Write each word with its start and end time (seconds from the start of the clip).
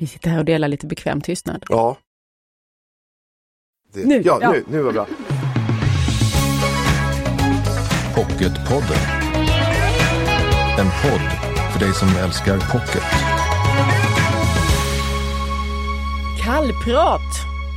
Vi 0.00 0.06
sitter 0.06 0.30
här 0.30 0.38
och 0.38 0.44
delar 0.44 0.68
lite 0.68 0.86
bekväm 0.86 1.20
tystnad. 1.20 1.64
Ja. 1.68 1.96
Det, 3.92 4.04
Nu, 4.04 4.22
ja, 4.24 4.38
ja. 4.40 4.52
Nu, 4.52 4.64
nu 4.68 4.82
var 4.82 4.92
bra. 4.92 5.06
Pocketpodden. 8.14 8.96
En 10.78 10.86
podd 11.02 11.20
för 11.72 11.80
dig 11.80 11.94
som 11.94 12.08
älskar 12.08 12.72
pocket. 12.72 13.02
Kallprat. 16.44 17.20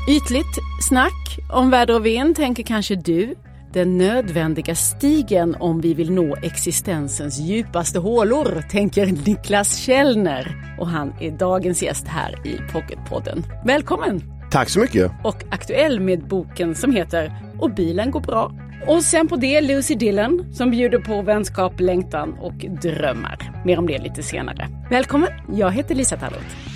Ytligt 0.10 0.58
snack 0.90 1.40
om 1.52 1.70
väder 1.70 1.96
och 1.96 2.06
vind 2.06 2.36
tänker 2.36 2.64
kanske 2.64 2.96
du. 2.96 3.36
Den 3.74 3.98
nödvändiga 3.98 4.76
stigen 4.76 5.56
om 5.60 5.82
vi 5.82 5.94
vill 5.94 6.12
nå 6.12 6.36
existensens 6.36 7.40
djupaste 7.40 8.00
hålor, 8.00 8.62
tänker 8.70 9.06
Niklas 9.06 9.78
Källner. 9.78 10.76
Och 10.80 10.88
han 10.88 11.14
är 11.20 11.32
dagens 11.32 11.84
gäst 11.84 12.08
här 12.08 12.48
i 12.48 12.58
Pocketpodden. 12.72 13.46
Välkommen! 13.66 14.22
Tack 14.52 14.70
så 14.70 14.80
mycket. 14.80 15.12
Och 15.24 15.44
aktuell 15.52 16.00
med 16.00 16.28
boken 16.28 16.76
som 16.76 16.92
heter 16.92 17.32
Och 17.60 17.74
bilen 17.74 18.12
går 18.12 18.22
bra. 18.22 18.52
Och 18.88 19.04
sen 19.04 19.28
på 19.28 19.36
det 19.36 19.62
Lucy 19.62 19.96
Dillon 19.96 20.54
som 20.54 20.72
bjuder 20.72 21.00
på 21.00 21.22
vänskap, 21.22 21.80
längtan 21.80 22.34
och 22.40 22.66
drömmar. 22.82 23.62
Mer 23.66 23.80
om 23.80 23.88
det 23.88 23.98
lite 23.98 24.24
senare. 24.24 24.70
Välkommen! 24.90 25.30
Jag 25.54 25.72
heter 25.72 25.96
Lisa 25.96 26.18
Tallroth. 26.18 26.73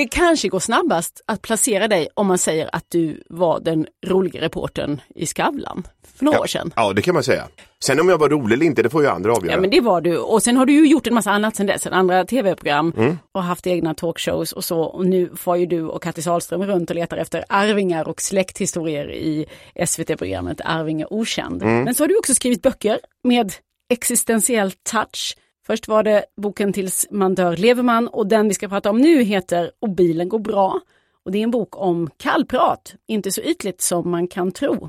Det 0.00 0.06
kanske 0.06 0.48
går 0.48 0.60
snabbast 0.60 1.20
att 1.26 1.42
placera 1.42 1.88
dig 1.88 2.08
om 2.14 2.26
man 2.26 2.38
säger 2.38 2.70
att 2.72 2.84
du 2.88 3.22
var 3.28 3.60
den 3.60 3.86
roliga 4.06 4.40
reportern 4.40 5.00
i 5.14 5.26
Skavlan 5.26 5.86
för 6.16 6.24
några 6.24 6.40
år 6.40 6.46
sedan. 6.46 6.72
Ja, 6.76 6.92
det 6.92 7.02
kan 7.02 7.14
man 7.14 7.22
säga. 7.22 7.48
Sen 7.84 8.00
om 8.00 8.08
jag 8.08 8.18
var 8.18 8.28
rolig 8.28 8.54
eller 8.54 8.66
inte, 8.66 8.82
det 8.82 8.90
får 8.90 9.02
ju 9.02 9.08
andra 9.08 9.32
avgöra. 9.32 9.54
Ja 9.54 9.60
men 9.60 9.70
det 9.70 9.80
var 9.80 10.00
du 10.00 10.18
och 10.18 10.42
sen 10.42 10.56
har 10.56 10.66
du 10.66 10.72
ju 10.72 10.86
gjort 10.86 11.06
en 11.06 11.14
massa 11.14 11.30
annat 11.30 11.56
sen 11.56 11.66
dess, 11.66 11.86
andra 11.86 12.24
tv-program 12.24 13.18
och 13.32 13.42
haft 13.42 13.66
egna 13.66 13.94
talkshows 13.94 14.52
och 14.52 14.64
så 14.64 14.80
och 14.80 15.06
nu 15.06 15.30
får 15.36 15.56
ju 15.56 15.66
du 15.66 15.82
och 15.82 16.02
Kattis 16.02 16.26
Ahlström 16.26 16.66
runt 16.66 16.90
och 16.90 16.96
letar 16.96 17.16
efter 17.16 17.44
arvingar 17.48 18.08
och 18.08 18.20
släkthistorier 18.20 19.12
i 19.12 19.46
SVT-programmet 19.86 20.60
Arvinge 20.64 21.06
okänd. 21.10 21.62
Men 21.62 21.94
så 21.94 22.02
har 22.02 22.08
du 22.08 22.18
också 22.18 22.34
skrivit 22.34 22.62
böcker 22.62 23.00
med 23.24 23.52
existentiell 23.92 24.72
touch. 24.72 25.36
Först 25.70 25.88
var 25.88 26.02
det 26.02 26.24
boken 26.36 26.72
Tills 26.72 27.06
man 27.10 27.34
dör 27.34 27.56
lever 27.56 27.82
man 27.82 28.08
och 28.08 28.26
den 28.26 28.48
vi 28.48 28.54
ska 28.54 28.68
prata 28.68 28.90
om 28.90 28.98
nu 28.98 29.22
heter 29.22 29.70
Och 29.80 29.90
bilen 29.90 30.28
går 30.28 30.38
bra. 30.38 30.80
Och 31.24 31.32
det 31.32 31.38
är 31.38 31.42
en 31.42 31.50
bok 31.50 31.80
om 31.80 32.10
kallprat, 32.16 32.94
inte 33.06 33.32
så 33.32 33.40
ytligt 33.40 33.80
som 33.80 34.10
man 34.10 34.28
kan 34.28 34.52
tro. 34.52 34.88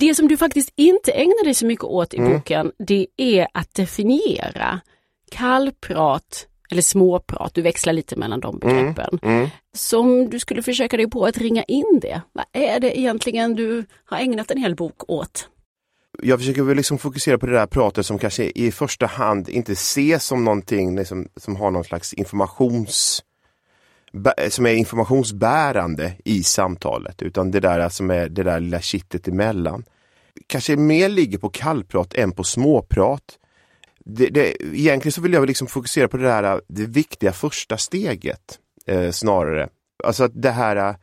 Det 0.00 0.14
som 0.14 0.28
du 0.28 0.36
faktiskt 0.36 0.72
inte 0.76 1.12
ägnar 1.12 1.44
dig 1.44 1.54
så 1.54 1.66
mycket 1.66 1.84
åt 1.84 2.14
i 2.14 2.18
boken, 2.20 2.72
det 2.78 3.06
är 3.16 3.46
att 3.54 3.74
definiera 3.74 4.80
kallprat 5.30 6.46
eller 6.70 6.82
småprat, 6.82 7.54
du 7.54 7.62
växlar 7.62 7.92
lite 7.92 8.16
mellan 8.16 8.40
de 8.40 8.58
begreppen. 8.58 9.18
Som 9.76 10.30
du 10.30 10.38
skulle 10.38 10.62
försöka 10.62 10.96
dig 10.96 11.10
på 11.10 11.24
att 11.24 11.38
ringa 11.38 11.62
in 11.62 11.98
det. 12.02 12.22
Vad 12.32 12.44
är 12.52 12.80
det 12.80 12.98
egentligen 12.98 13.54
du 13.54 13.84
har 14.04 14.18
ägnat 14.18 14.50
en 14.50 14.58
hel 14.58 14.74
bok 14.74 15.10
åt? 15.10 15.48
Jag 16.22 16.38
försöker 16.38 16.62
väl 16.62 16.76
liksom 16.76 16.98
fokusera 16.98 17.38
på 17.38 17.46
det 17.46 17.52
där 17.52 17.66
pratet 17.66 18.06
som 18.06 18.18
kanske 18.18 18.44
i 18.54 18.72
första 18.72 19.06
hand 19.06 19.48
inte 19.48 19.72
ses 19.72 20.24
som 20.24 20.44
någonting 20.44 20.96
liksom, 20.96 21.28
som 21.36 21.56
har 21.56 21.70
någon 21.70 21.84
slags 21.84 22.12
informations 22.12 23.24
som 24.48 24.66
är 24.66 24.74
informationsbärande 24.74 26.12
i 26.24 26.42
samtalet 26.42 27.22
utan 27.22 27.50
det 27.50 27.60
där 27.60 27.88
som 27.88 28.10
är 28.10 28.28
det 28.28 28.42
där 28.42 28.60
lilla 28.60 28.80
kittet 28.80 29.28
emellan. 29.28 29.84
Kanske 30.46 30.76
mer 30.76 31.08
ligger 31.08 31.38
på 31.38 31.48
kallprat 31.48 32.14
än 32.14 32.32
på 32.32 32.44
småprat. 32.44 33.38
Det, 34.04 34.26
det, 34.26 34.62
egentligen 34.62 35.12
så 35.12 35.20
vill 35.20 35.32
jag 35.32 35.46
liksom 35.46 35.66
fokusera 35.66 36.08
på 36.08 36.16
det 36.16 36.22
där 36.22 36.60
det 36.68 36.86
viktiga 36.86 37.32
första 37.32 37.76
steget 37.76 38.58
eh, 38.86 39.10
snarare. 39.10 39.68
Alltså 40.04 40.24
att 40.24 40.42
det 40.42 40.50
här 40.50 40.76
eh, 40.76 40.96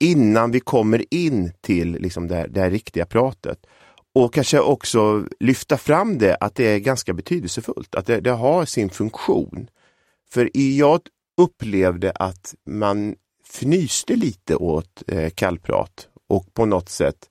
innan 0.00 0.50
vi 0.50 0.60
kommer 0.60 1.14
in 1.14 1.52
till 1.60 1.92
liksom 1.92 2.28
det, 2.28 2.34
här, 2.34 2.48
det 2.48 2.60
här 2.60 2.70
riktiga 2.70 3.06
pratet. 3.06 3.58
Och 4.14 4.34
kanske 4.34 4.60
också 4.60 5.26
lyfta 5.40 5.78
fram 5.78 6.18
det 6.18 6.36
att 6.40 6.54
det 6.54 6.64
är 6.64 6.78
ganska 6.78 7.12
betydelsefullt, 7.12 7.94
att 7.94 8.06
det, 8.06 8.20
det 8.20 8.30
har 8.30 8.64
sin 8.64 8.90
funktion. 8.90 9.68
För 10.30 10.50
jag 10.52 11.00
upplevde 11.36 12.10
att 12.10 12.54
man 12.66 13.14
fnyste 13.44 14.16
lite 14.16 14.56
åt 14.56 15.02
eh, 15.06 15.30
kallprat 15.30 16.08
och 16.28 16.54
på 16.54 16.66
något 16.66 16.88
sätt 16.88 17.28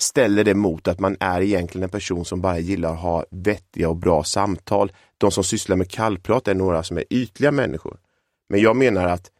ställer 0.00 0.44
det 0.44 0.54
mot 0.54 0.88
att 0.88 1.00
man 1.00 1.16
är 1.20 1.40
egentligen 1.40 1.82
en 1.82 1.88
person 1.88 2.24
som 2.24 2.40
bara 2.40 2.58
gillar 2.58 2.92
att 2.92 3.00
ha 3.00 3.24
vettiga 3.30 3.88
och 3.88 3.96
bra 3.96 4.24
samtal. 4.24 4.92
De 5.18 5.30
som 5.30 5.44
sysslar 5.44 5.76
med 5.76 5.90
kallprat 5.90 6.48
är 6.48 6.54
några 6.54 6.82
som 6.82 6.98
är 6.98 7.04
ytliga 7.10 7.52
människor. 7.52 7.98
Men 8.48 8.60
jag 8.60 8.76
menar 8.76 9.06
att 9.06 9.30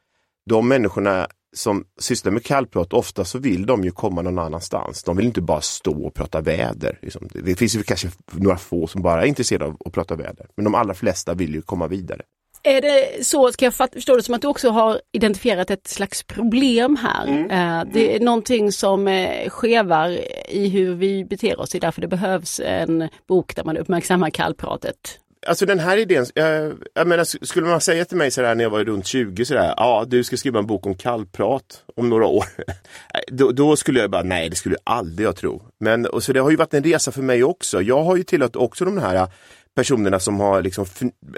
de 0.47 0.69
människorna 0.69 1.28
som 1.56 1.84
sysslar 2.00 2.32
med 2.32 2.44
kallprat, 2.44 2.92
ofta 2.92 3.25
så 3.25 3.38
vill 3.38 3.66
de 3.66 3.84
ju 3.84 3.91
komma 3.91 4.22
någon 4.22 4.38
annanstans. 4.38 5.03
De 5.03 5.16
vill 5.16 5.26
inte 5.26 5.41
bara 5.41 5.60
stå 5.60 6.06
och 6.06 6.14
prata 6.14 6.41
väder. 6.41 6.98
Liksom. 7.03 7.28
Det 7.32 7.54
finns 7.54 7.76
ju 7.76 7.82
kanske 7.82 8.09
några 8.32 8.56
få 8.56 8.86
som 8.86 9.03
bara 9.03 9.22
är 9.22 9.26
intresserade 9.26 9.64
av 9.64 9.76
att 9.84 9.92
prata 9.92 10.16
väder. 10.16 10.47
Men 10.56 10.64
de 10.64 10.75
allra 10.75 10.94
flesta 10.94 11.34
vill 11.34 11.54
ju 11.54 11.62
komma 11.62 11.86
vidare. 11.86 12.22
Är 12.62 12.81
det 12.81 13.25
så, 13.25 13.53
ska 13.53 13.64
jag 13.64 13.75
förstå 13.75 14.16
det 14.16 14.22
som 14.22 14.34
att 14.34 14.42
du 14.42 14.48
också 14.48 14.70
har 14.70 15.00
identifierat 15.12 15.70
ett 15.70 15.88
slags 15.88 16.22
problem 16.22 16.97
här? 16.97 17.28
Eh, 17.28 17.92
det 17.92 18.16
är 18.16 18.20
någonting 18.20 18.72
som 18.72 19.09
eh, 19.09 19.48
skevar 19.48 20.19
i 20.48 20.69
hur 20.69 20.94
vi 20.94 21.25
beter 21.25 21.60
oss, 21.60 21.70
det 21.70 21.78
är 21.78 21.80
därför 21.80 22.00
det 22.00 22.09
behövs 22.09 22.60
en 22.60 23.09
bok 23.28 23.56
där 23.56 23.65
man 23.65 23.76
uppmärksammar 23.76 24.30
kallpratet. 24.30 25.19
Alltså 25.47 25.66
den 25.66 25.78
här 25.78 25.97
idén, 25.97 26.26
jag, 26.34 26.75
jag 26.94 27.06
menar, 27.06 27.44
skulle 27.44 27.66
man 27.66 27.81
säga 27.81 28.04
till 28.04 28.16
mig 28.16 28.31
sådär 28.31 28.54
när 28.54 28.65
jag 28.65 28.71
var 28.71 28.84
runt 28.84 29.06
20 29.06 29.44
sådär, 29.44 29.75
ja 29.76 30.04
du 30.09 30.25
ska 30.25 30.37
skriva 30.37 30.59
en 30.59 30.66
bok 30.66 30.87
om 30.87 30.94
kallprat 30.94 31.84
om 31.97 32.09
några 32.09 32.26
år. 32.26 32.44
då, 33.28 33.53
då 33.53 33.77
skulle 33.77 34.00
jag 34.00 34.10
bara, 34.10 34.22
nej 34.22 34.48
det 34.48 34.56
skulle 34.56 34.75
jag 34.84 34.94
aldrig 34.94 35.28
jag 35.28 35.37
tro. 35.37 35.62
Men 35.81 36.06
och 36.06 36.22
så 36.22 36.32
det 36.32 36.41
har 36.41 36.50
ju 36.50 36.56
varit 36.56 36.75
en 36.75 36.84
resa 36.84 37.12
för 37.12 37.22
mig 37.22 37.44
också. 37.44 37.82
Jag 37.82 38.03
har 38.03 38.16
ju 38.16 38.22
tillhört 38.22 38.56
också 38.56 38.84
de 38.84 38.98
här 38.98 39.15
eh, 39.15 39.28
personerna 39.75 40.21
som 40.21 40.41
har 40.41 40.62
liksom, 40.62 40.87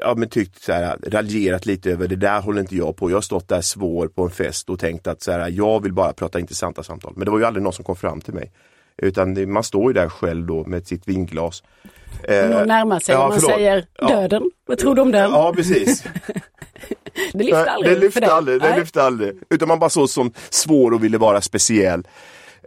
ja, 0.00 0.15
men 0.16 0.28
tyckt 0.28 0.62
så 0.62 0.72
här, 0.72 0.97
raljerat 1.06 1.66
lite 1.66 1.91
över 1.91 2.09
det 2.09 2.16
där 2.16 2.41
håller 2.41 2.60
inte 2.60 2.77
jag 2.77 2.97
på. 2.97 3.10
Jag 3.10 3.16
har 3.16 3.22
stått 3.22 3.49
där 3.49 3.60
svår 3.60 4.09
på 4.09 4.22
en 4.22 4.31
fest 4.31 4.71
och 4.71 4.78
tänkt 4.78 5.06
att 5.06 5.22
så 5.22 5.33
här, 5.33 5.49
jag 5.49 5.83
vill 5.83 5.93
bara 5.93 6.12
prata 6.12 6.41
intressanta 6.41 6.83
samtal. 6.83 7.12
Men 7.16 7.25
det 7.25 7.31
var 7.31 7.39
ju 7.39 7.44
aldrig 7.44 7.62
någon 7.62 7.72
som 7.72 7.84
kom 7.84 7.97
fram 7.97 8.21
till 8.21 8.34
mig. 8.34 8.53
Utan 8.97 9.53
man 9.53 9.65
står 9.65 9.91
ju 9.91 9.93
där 9.93 10.09
själv 10.09 10.47
då 10.47 10.65
med 10.65 10.87
sitt 10.87 11.09
vinglas. 11.09 11.62
Eh, 12.22 12.66
närmar 12.66 13.00
sig 13.00 13.15
ja, 13.15 13.28
man 13.28 13.41
förlåt. 13.41 13.50
säger 13.56 13.87
Ja. 13.98 14.09
döden. 14.09 14.43
Vad 14.66 14.78
tror 14.78 14.94
du 14.94 15.03
om 15.03 15.12
den? 15.12 15.31
Ja, 15.31 15.53
precis. 15.56 16.03
det 17.32 17.44
lyfter 17.44 17.66
aldrig 17.66 17.97
det 17.97 18.00
lyfte 18.00 18.32
aldrig, 18.32 18.60
det 18.62 18.76
lyfte 18.78 19.03
aldrig. 19.03 19.32
Utan 19.50 19.69
man 19.69 19.78
bara 19.78 19.91
såg 19.91 20.09
som 20.09 20.32
svår 20.50 20.93
och 20.94 21.04
ville 21.04 21.19
vara 21.19 21.41
speciell. 21.41 22.09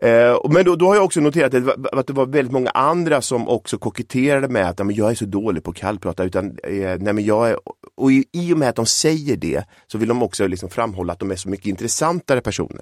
Eh, 0.02 0.38
men 0.50 0.66
då, 0.66 0.76
då 0.76 0.86
har 0.88 0.96
jag 0.96 1.04
också 1.06 1.20
noterat 1.20 1.46
att, 1.46 1.52
det 1.52 1.60
var- 1.60 2.00
att 2.00 2.08
det 2.08 2.14
var 2.14 2.26
väldigt 2.26 2.52
många 2.52 2.70
andra 2.70 3.22
som 3.22 3.50
också 3.50 3.78
koketterade 3.78 4.48
med 4.48 4.70
att 4.70 4.80
"Ja, 4.80 4.86
men 4.86 4.96
jag 4.96 5.12
är 5.12 5.16
så 5.16 5.26
dålig 5.26 5.64
på 5.64 5.72
att 5.72 5.78
kallprata. 5.78 6.24
Utan, 6.24 6.46
eh, 6.64 6.74
nej, 7.00 7.14
men 7.14 7.24
jag 7.26 7.50
är, 7.50 7.58
och 7.98 8.12
i, 8.12 8.26
i 8.34 8.54
och 8.54 8.58
med 8.58 8.70
att 8.70 8.76
de 8.76 8.86
säger 8.86 9.36
det 9.38 9.64
så 9.88 9.98
vill 9.98 10.08
de 10.10 10.24
också 10.24 10.48
liksom 10.48 10.70
framhålla 10.70 11.14
att 11.14 11.20
de 11.20 11.32
är 11.32 11.36
så 11.36 11.50
mycket 11.50 11.66
intressantare 11.68 12.42
personer. 12.42 12.82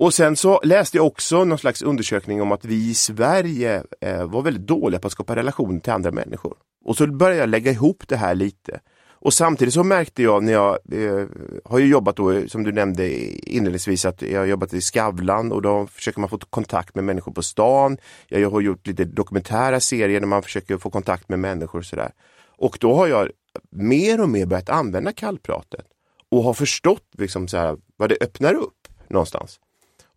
Och 0.00 0.14
sen 0.14 0.36
så 0.36 0.60
läste 0.64 0.96
jag 0.96 1.06
också 1.06 1.44
någon 1.44 1.58
slags 1.58 1.82
undersökning 1.82 2.42
om 2.42 2.52
att 2.52 2.64
vi 2.64 2.90
i 2.90 2.94
Sverige 2.94 3.82
eh, 4.00 4.24
var 4.24 4.42
väldigt 4.42 4.66
dåliga 4.66 5.00
på 5.00 5.06
att 5.06 5.12
skapa 5.12 5.36
relationer 5.36 5.80
till 5.80 5.92
andra 5.92 6.10
människor. 6.10 6.56
Och 6.84 6.96
så 6.96 7.06
började 7.06 7.40
jag 7.40 7.48
lägga 7.48 7.72
ihop 7.72 8.08
det 8.08 8.16
här 8.16 8.34
lite. 8.34 8.80
Och 9.08 9.34
samtidigt 9.34 9.74
så 9.74 9.84
märkte 9.84 10.22
jag 10.22 10.42
när 10.44 10.52
jag 10.52 10.78
eh, 10.92 11.26
har 11.64 11.78
ju 11.78 11.86
jobbat 11.86 12.16
då, 12.16 12.48
som 12.48 12.62
du 12.62 12.72
nämnde 12.72 13.10
inledningsvis, 13.50 14.04
att 14.04 14.22
jag 14.22 14.40
har 14.40 14.46
jobbat 14.46 14.74
i 14.74 14.80
Skavlan 14.80 15.52
och 15.52 15.62
då 15.62 15.86
försöker 15.86 16.20
man 16.20 16.30
få 16.30 16.38
kontakt 16.38 16.94
med 16.94 17.04
människor 17.04 17.32
på 17.32 17.42
stan. 17.42 17.98
Jag 18.28 18.50
har 18.50 18.60
gjort 18.60 18.86
lite 18.86 19.04
dokumentära 19.04 19.80
serier 19.80 20.20
där 20.20 20.26
man 20.26 20.42
försöker 20.42 20.78
få 20.78 20.90
kontakt 20.90 21.28
med 21.28 21.38
människor 21.38 21.78
och 21.78 21.86
sådär. 21.86 22.12
Och 22.58 22.78
då 22.80 22.94
har 22.94 23.06
jag 23.06 23.30
mer 23.70 24.20
och 24.20 24.28
mer 24.28 24.46
börjat 24.46 24.68
använda 24.68 25.12
kallpratet 25.12 25.86
och 26.30 26.42
har 26.42 26.54
förstått 26.54 27.08
liksom 27.18 27.48
så 27.48 27.56
här, 27.56 27.76
vad 27.96 28.08
det 28.08 28.16
öppnar 28.20 28.54
upp 28.54 28.88
någonstans. 29.08 29.60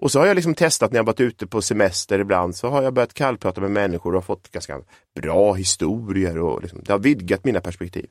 Och 0.03 0.11
så 0.11 0.19
har 0.19 0.25
jag 0.25 0.35
liksom 0.35 0.55
testat 0.55 0.91
när 0.91 0.99
jag 0.99 1.03
varit 1.03 1.19
ute 1.19 1.47
på 1.47 1.61
semester 1.61 2.19
ibland 2.19 2.55
så 2.55 2.69
har 2.69 2.83
jag 2.83 2.93
börjat 2.93 3.13
kallprata 3.13 3.61
med 3.61 3.71
människor 3.71 4.15
och 4.15 4.25
fått 4.25 4.51
ganska 4.51 4.79
bra 5.21 5.53
historier 5.53 6.39
och 6.39 6.61
liksom, 6.61 6.81
det 6.83 6.91
har 6.91 6.99
vidgat 6.99 7.45
mina 7.45 7.61
perspektiv. 7.61 8.05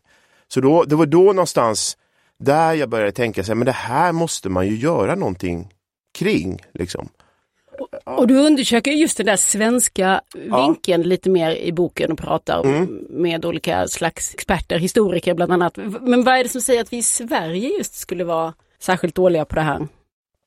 Så 0.48 0.60
då, 0.60 0.84
det 0.84 0.96
var 0.96 1.06
då 1.06 1.22
någonstans 1.22 1.96
där 2.38 2.74
jag 2.74 2.88
började 2.88 3.12
tänka 3.12 3.44
sig, 3.44 3.54
men 3.54 3.66
det 3.66 3.72
här 3.72 4.12
måste 4.12 4.48
man 4.48 4.66
ju 4.66 4.76
göra 4.76 5.14
någonting 5.14 5.68
kring. 6.18 6.58
Liksom. 6.74 7.08
Och 8.04 8.26
du 8.26 8.38
undersöker 8.38 8.90
just 8.92 9.16
den 9.16 9.26
där 9.26 9.36
svenska 9.36 10.20
vinkeln 10.34 11.02
lite 11.02 11.30
mer 11.30 11.50
i 11.50 11.72
boken 11.72 12.12
och 12.12 12.18
pratar 12.18 12.64
Mm. 12.64 13.06
med 13.10 13.44
olika 13.44 13.88
slags 13.88 14.34
experter, 14.34 14.78
historiker 14.78 15.34
bland 15.34 15.52
annat. 15.52 15.76
Men 16.00 16.24
vad 16.24 16.34
är 16.34 16.42
det 16.42 16.48
som 16.48 16.60
säger 16.60 16.80
att 16.80 16.92
vi 16.92 16.96
i 16.96 17.02
Sverige 17.02 17.68
just 17.78 17.94
skulle 17.94 18.24
vara 18.24 18.54
särskilt 18.80 19.14
dåliga 19.14 19.44
på 19.44 19.54
det 19.54 19.62
här? 19.62 19.88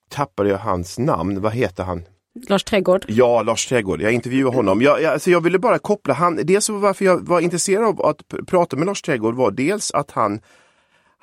Tappade 0.10 0.50
jag 0.50 0.58
hans 0.58 1.00
namn, 1.00 1.42
vad 1.42 1.54
heter 1.54 1.84
han? 1.84 2.04
Lars 2.48 2.64
Trädgård? 2.64 3.06
Ja, 3.08 3.42
Lars 3.42 3.68
Trädgård. 3.68 4.02
Jag 4.02 4.12
intervjuade 4.12 4.56
honom. 4.56 4.82
Jag, 4.82 5.02
jag, 5.02 5.14
alltså 5.14 5.32
jag 5.32 5.42
ville 5.42 5.60
bara 5.60 5.80
koppla 5.80 6.14
han. 6.14 6.40
Dels 6.44 6.70
varför 6.70 7.06
jag 7.06 7.28
var 7.28 7.40
intresserad 7.40 7.84
av 7.84 8.06
att 8.06 8.48
prata 8.48 8.76
med 8.76 8.86
Lars 8.86 9.02
Trädgård 9.02 9.36
var 9.36 9.52
dels 9.52 9.92
att 9.92 10.12
han 10.12 10.40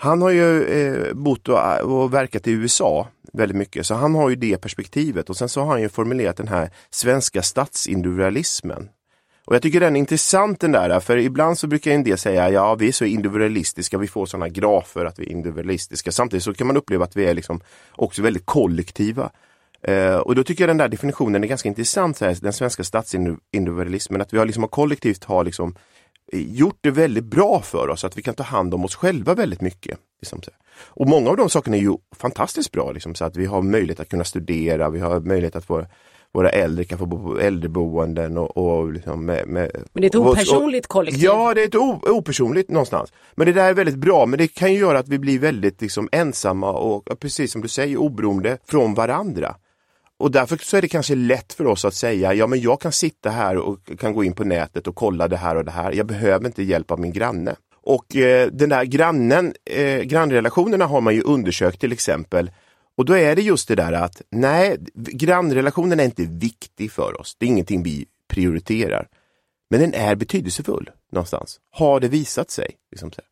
han 0.02 0.22
har 0.22 0.30
ju 0.30 0.64
eh, 0.64 1.14
bott 1.14 1.48
och, 1.48 1.80
och, 1.80 2.14
verkat 2.14 2.46
i 2.46 2.50
USA 2.50 3.08
väldigt 3.32 3.56
mycket, 3.56 3.86
så 3.86 3.94
han 3.94 4.14
har 4.14 4.28
ju 4.28 4.36
det 4.36 4.56
perspektivet 4.56 5.30
och 5.30 5.36
sen 5.36 5.48
så 5.48 5.60
har 5.60 5.66
han 5.66 5.80
ju 5.80 5.88
formulerat 5.88 6.36
den 6.36 6.48
här 6.48 6.70
svenska 6.90 7.42
statsindividualismen. 7.42 8.88
Och 9.44 9.54
jag 9.54 9.62
tycker 9.62 9.80
den 9.80 9.96
är 9.96 10.00
intressant 10.00 10.60
den 10.60 10.72
där, 10.72 11.00
för 11.00 11.16
ibland 11.16 11.58
så 11.58 11.66
brukar 11.66 11.90
en 11.90 12.04
del 12.04 12.18
säga 12.18 12.50
ja 12.50 12.74
vi 12.74 12.88
är 12.88 12.92
så 12.92 13.04
individualistiska, 13.04 13.98
vi 13.98 14.08
får 14.08 14.26
sådana 14.26 14.48
grafer 14.48 15.04
att 15.04 15.18
vi 15.18 15.26
är 15.26 15.30
individualistiska. 15.30 16.12
Samtidigt 16.12 16.44
så 16.44 16.54
kan 16.54 16.66
man 16.66 16.76
uppleva 16.76 17.04
att 17.04 17.16
vi 17.16 17.24
är 17.24 17.34
liksom 17.34 17.60
också 17.90 18.22
väldigt 18.22 18.46
kollektiva. 18.46 19.30
Eh, 19.82 20.16
och 20.16 20.34
då 20.34 20.44
tycker 20.44 20.62
jag 20.62 20.68
den 20.68 20.76
där 20.76 20.88
definitionen 20.88 21.44
är 21.44 21.48
ganska 21.48 21.68
intressant, 21.68 22.16
så 22.16 22.24
här, 22.24 22.38
den 22.40 22.52
svenska 22.52 22.84
statsindividualismen, 22.84 24.20
att 24.20 24.32
vi 24.32 24.38
har 24.38 24.46
liksom 24.46 24.68
kollektivt 24.68 25.24
har 25.24 25.44
liksom 25.44 25.74
eh, 26.32 26.42
gjort 26.52 26.78
det 26.80 26.90
väldigt 26.90 27.24
bra 27.24 27.62
för 27.62 27.88
oss, 27.88 28.04
att 28.04 28.18
vi 28.18 28.22
kan 28.22 28.34
ta 28.34 28.42
hand 28.42 28.74
om 28.74 28.84
oss 28.84 28.94
själva 28.94 29.34
väldigt 29.34 29.60
mycket. 29.60 29.98
Liksom. 30.20 30.40
Och 30.84 31.08
många 31.08 31.30
av 31.30 31.36
de 31.36 31.50
sakerna 31.50 31.76
är 31.76 31.80
ju 31.80 31.96
fantastiskt 32.16 32.72
bra, 32.72 32.92
liksom, 32.92 33.14
så 33.14 33.24
att 33.24 33.36
vi 33.36 33.46
har 33.46 33.62
möjlighet 33.62 34.00
att 34.00 34.08
kunna 34.08 34.24
studera, 34.24 34.90
vi 34.90 35.00
har 35.00 35.20
möjlighet 35.20 35.56
att 35.56 35.64
få 35.64 35.86
våra 36.32 36.50
äldre 36.50 36.84
kan 36.84 36.98
få 36.98 37.06
bo 37.06 37.22
på 37.22 37.40
äldreboenden 37.40 38.38
och, 38.38 38.56
och 38.56 38.92
liksom 38.92 39.26
med, 39.26 39.48
med, 39.48 39.70
Men 39.92 40.00
det 40.00 40.06
är 40.06 40.08
ett 40.08 40.14
opersonligt 40.14 40.86
kollektiv? 40.86 41.24
Ja, 41.24 41.54
det 41.54 41.62
är 41.62 41.66
ett 41.66 41.74
opersonligt 42.10 42.70
någonstans. 42.70 43.12
Men 43.34 43.46
det 43.46 43.52
där 43.52 43.68
är 43.68 43.74
väldigt 43.74 43.96
bra, 43.98 44.26
men 44.26 44.38
det 44.38 44.48
kan 44.48 44.72
ju 44.72 44.78
göra 44.78 44.98
att 44.98 45.08
vi 45.08 45.18
blir 45.18 45.38
väldigt 45.38 45.82
liksom, 45.82 46.08
ensamma 46.12 46.72
och 46.72 47.20
precis 47.20 47.52
som 47.52 47.60
du 47.60 47.68
säger 47.68 47.96
oberoende 47.96 48.58
från 48.66 48.94
varandra. 48.94 49.56
Och 50.18 50.30
därför 50.30 50.56
så 50.56 50.76
är 50.76 50.82
det 50.82 50.88
kanske 50.88 51.14
lätt 51.14 51.52
för 51.52 51.66
oss 51.66 51.84
att 51.84 51.94
säga, 51.94 52.34
ja 52.34 52.46
men 52.46 52.60
jag 52.60 52.80
kan 52.80 52.92
sitta 52.92 53.30
här 53.30 53.56
och 53.56 53.78
kan 53.98 54.12
gå 54.12 54.24
in 54.24 54.32
på 54.32 54.44
nätet 54.44 54.86
och 54.86 54.94
kolla 54.94 55.28
det 55.28 55.36
här 55.36 55.56
och 55.56 55.64
det 55.64 55.70
här. 55.70 55.92
Jag 55.92 56.06
behöver 56.06 56.46
inte 56.46 56.62
hjälp 56.62 56.90
av 56.90 57.00
min 57.00 57.12
granne. 57.12 57.56
Och 57.82 58.16
eh, 58.16 58.48
den 58.52 58.68
där 58.68 58.84
grannen, 58.84 59.54
eh, 59.64 60.00
grannrelationerna 60.00 60.86
har 60.86 61.00
man 61.00 61.14
ju 61.14 61.22
undersökt 61.22 61.80
till 61.80 61.92
exempel. 61.92 62.50
Och 62.96 63.04
då 63.04 63.16
är 63.16 63.36
det 63.36 63.42
just 63.42 63.68
det 63.68 63.74
där 63.74 63.92
att 63.92 64.22
nej, 64.30 64.76
grannrelationen 64.94 66.00
är 66.00 66.04
inte 66.04 66.24
viktig 66.24 66.92
för 66.92 67.20
oss. 67.20 67.36
Det 67.38 67.46
är 67.46 67.48
ingenting 67.48 67.82
vi 67.82 68.06
prioriterar. 68.28 69.08
Men 69.70 69.80
den 69.80 69.94
är 69.94 70.14
betydelsefull 70.14 70.90
någonstans, 71.12 71.60
har 71.70 72.00
det 72.00 72.08
visat 72.08 72.50
sig. 72.50 72.70
Liksom 72.90 73.12
så. 73.12 73.22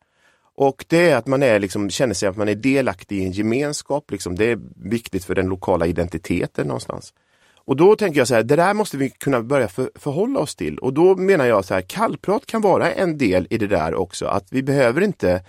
Och 0.55 0.85
det 0.87 1.09
är 1.09 1.15
att 1.15 1.27
man 1.27 1.43
är, 1.43 1.59
liksom, 1.59 1.89
känner 1.89 2.13
sig 2.13 2.29
att 2.29 2.37
man 2.37 2.49
är 2.49 2.55
delaktig 2.55 3.17
i 3.17 3.25
en 3.25 3.31
gemenskap. 3.31 4.11
Liksom. 4.11 4.35
Det 4.35 4.45
är 4.45 4.59
viktigt 4.75 5.25
för 5.25 5.35
den 5.35 5.47
lokala 5.47 5.85
identiteten 5.85 6.67
någonstans. 6.67 7.13
Och 7.65 7.75
då 7.75 7.95
tänker 7.95 8.19
jag 8.19 8.27
så 8.27 8.35
här, 8.35 8.43
det 8.43 8.55
där 8.55 8.73
måste 8.73 8.97
vi 8.97 9.09
kunna 9.09 9.41
börja 9.41 9.67
för, 9.67 9.91
förhålla 9.95 10.39
oss 10.39 10.55
till. 10.55 10.77
Och 10.77 10.93
då 10.93 11.15
menar 11.15 11.45
jag 11.45 11.65
så 11.65 11.73
här, 11.73 11.81
kallprat 11.81 12.45
kan 12.45 12.61
vara 12.61 12.91
en 12.91 13.17
del 13.17 13.47
i 13.49 13.57
det 13.57 13.67
där 13.67 13.95
också. 13.95 14.25
Att 14.25 14.47
vi 14.49 14.63
behöver 14.63 15.01
inte 15.01 15.43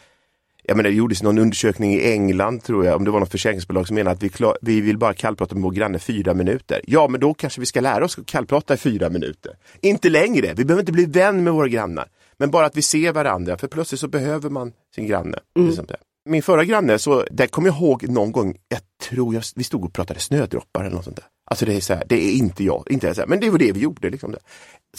jag 0.63 0.77
menar, 0.77 0.91
det 0.91 0.97
gjordes 0.97 1.23
någon 1.23 1.39
undersökning 1.39 1.95
i 1.95 2.13
England, 2.13 2.63
tror 2.63 2.85
jag, 2.87 2.97
om 2.97 3.05
det 3.05 3.11
var 3.11 3.21
något 3.21 3.31
försäkringsbolag 3.31 3.87
som 3.87 3.95
menade 3.95 4.17
att 4.17 4.23
vi, 4.23 4.29
klar, 4.29 4.59
vi 4.63 4.81
vill 4.81 4.99
bara 4.99 5.15
kallprata 5.15 5.55
med 5.55 5.63
vår 5.63 5.71
granne 5.71 5.99
fyra 5.99 6.35
minuter. 6.35 6.81
Ja, 6.87 7.09
men 7.09 7.21
då 7.21 7.35
kanske 7.35 7.61
vi 7.61 7.67
ska 7.67 7.81
lära 7.81 8.05
oss 8.05 8.19
att 8.19 8.27
kallprata 8.27 8.75
i 8.75 8.77
fyra 8.77 9.09
minuter. 9.09 9.57
Inte 9.81 10.09
längre, 10.09 10.55
vi 10.55 10.65
behöver 10.65 10.83
inte 10.83 10.93
bli 10.93 11.05
vän 11.05 11.45
med 11.45 11.53
våra 11.53 11.69
grannar. 11.69 12.09
Men 12.37 12.51
bara 12.51 12.67
att 12.67 12.77
vi 12.77 12.83
ser 12.83 13.13
varandra, 13.13 13.59
för 13.59 13.69
plötsligt 13.69 14.01
så 14.01 14.09
behöver 14.09 14.51
man 14.51 14.73
sin 14.95 15.07
granne. 15.07 15.39
Mm. 15.57 15.69
Liksom 15.69 15.87
Min 16.25 16.43
förra 16.43 16.65
granne, 16.65 16.99
så 16.99 17.25
där 17.31 17.47
kommer 17.47 17.69
jag 17.69 17.77
ihåg 17.77 18.09
någon 18.09 18.33
gång, 18.33 18.57
jag 18.69 18.81
tror 19.09 19.35
jag, 19.35 19.43
vi 19.57 19.65
stod 19.65 19.85
och 19.85 19.93
pratade 19.93 20.21
snödroppar 20.21 20.85
eller 20.85 20.97
något 20.97 21.05
sånt 21.05 21.17
där. 21.17 21.27
Alltså 21.51 21.67
det 21.67 21.75
är 21.75 21.81
så 21.81 21.95
här, 21.95 22.05
det 22.09 22.25
är 22.25 22.33
inte 22.33 22.65
jag, 22.65 22.87
inte 22.91 23.15
jag, 23.17 23.29
men 23.29 23.41
det 23.41 23.51
var 23.51 23.59
det 23.59 23.73
vi 23.73 23.81
gjorde. 23.81 24.11
Liksom. 24.11 24.35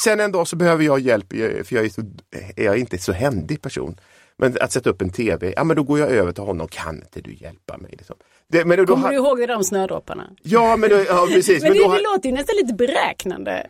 Sen 0.03 0.19
en 0.19 0.31
dag 0.31 0.47
så 0.47 0.55
behöver 0.55 0.83
jag 0.83 0.99
hjälp, 0.99 1.29
för 1.63 1.75
jag 1.75 1.85
är, 1.85 1.89
så, 1.89 2.01
jag 2.55 2.73
är 2.73 2.79
inte 2.79 2.97
så 2.97 3.11
händig 3.11 3.61
person. 3.61 3.95
Men 4.37 4.57
att 4.61 4.71
sätta 4.71 4.89
upp 4.89 5.01
en 5.01 5.09
tv, 5.09 5.53
ja 5.55 5.63
men 5.63 5.75
då 5.75 5.83
går 5.83 5.99
jag 5.99 6.11
över 6.11 6.31
till 6.31 6.43
honom, 6.43 6.67
kan 6.67 6.95
inte 6.95 7.21
du 7.21 7.33
hjälpa 7.33 7.77
mig? 7.77 7.91
Liksom. 7.91 8.15
Det, 8.47 8.65
men 8.65 8.77
då, 8.77 8.85
Kommer 8.85 9.09
du 9.09 9.15
ihåg 9.15 9.47
de 9.47 9.63
snödropparna? 9.63 10.29
Ja, 10.41 10.77
men, 10.77 10.89
då, 10.89 10.95
ja, 11.07 11.27
precis. 11.29 11.63
men, 11.63 11.71
men 11.71 11.81
det, 11.81 11.97
det 11.97 12.03
låter 12.03 12.29
ju 12.29 12.35
nästan 12.35 12.55
lite 12.55 12.73
beräknande. 12.73 13.67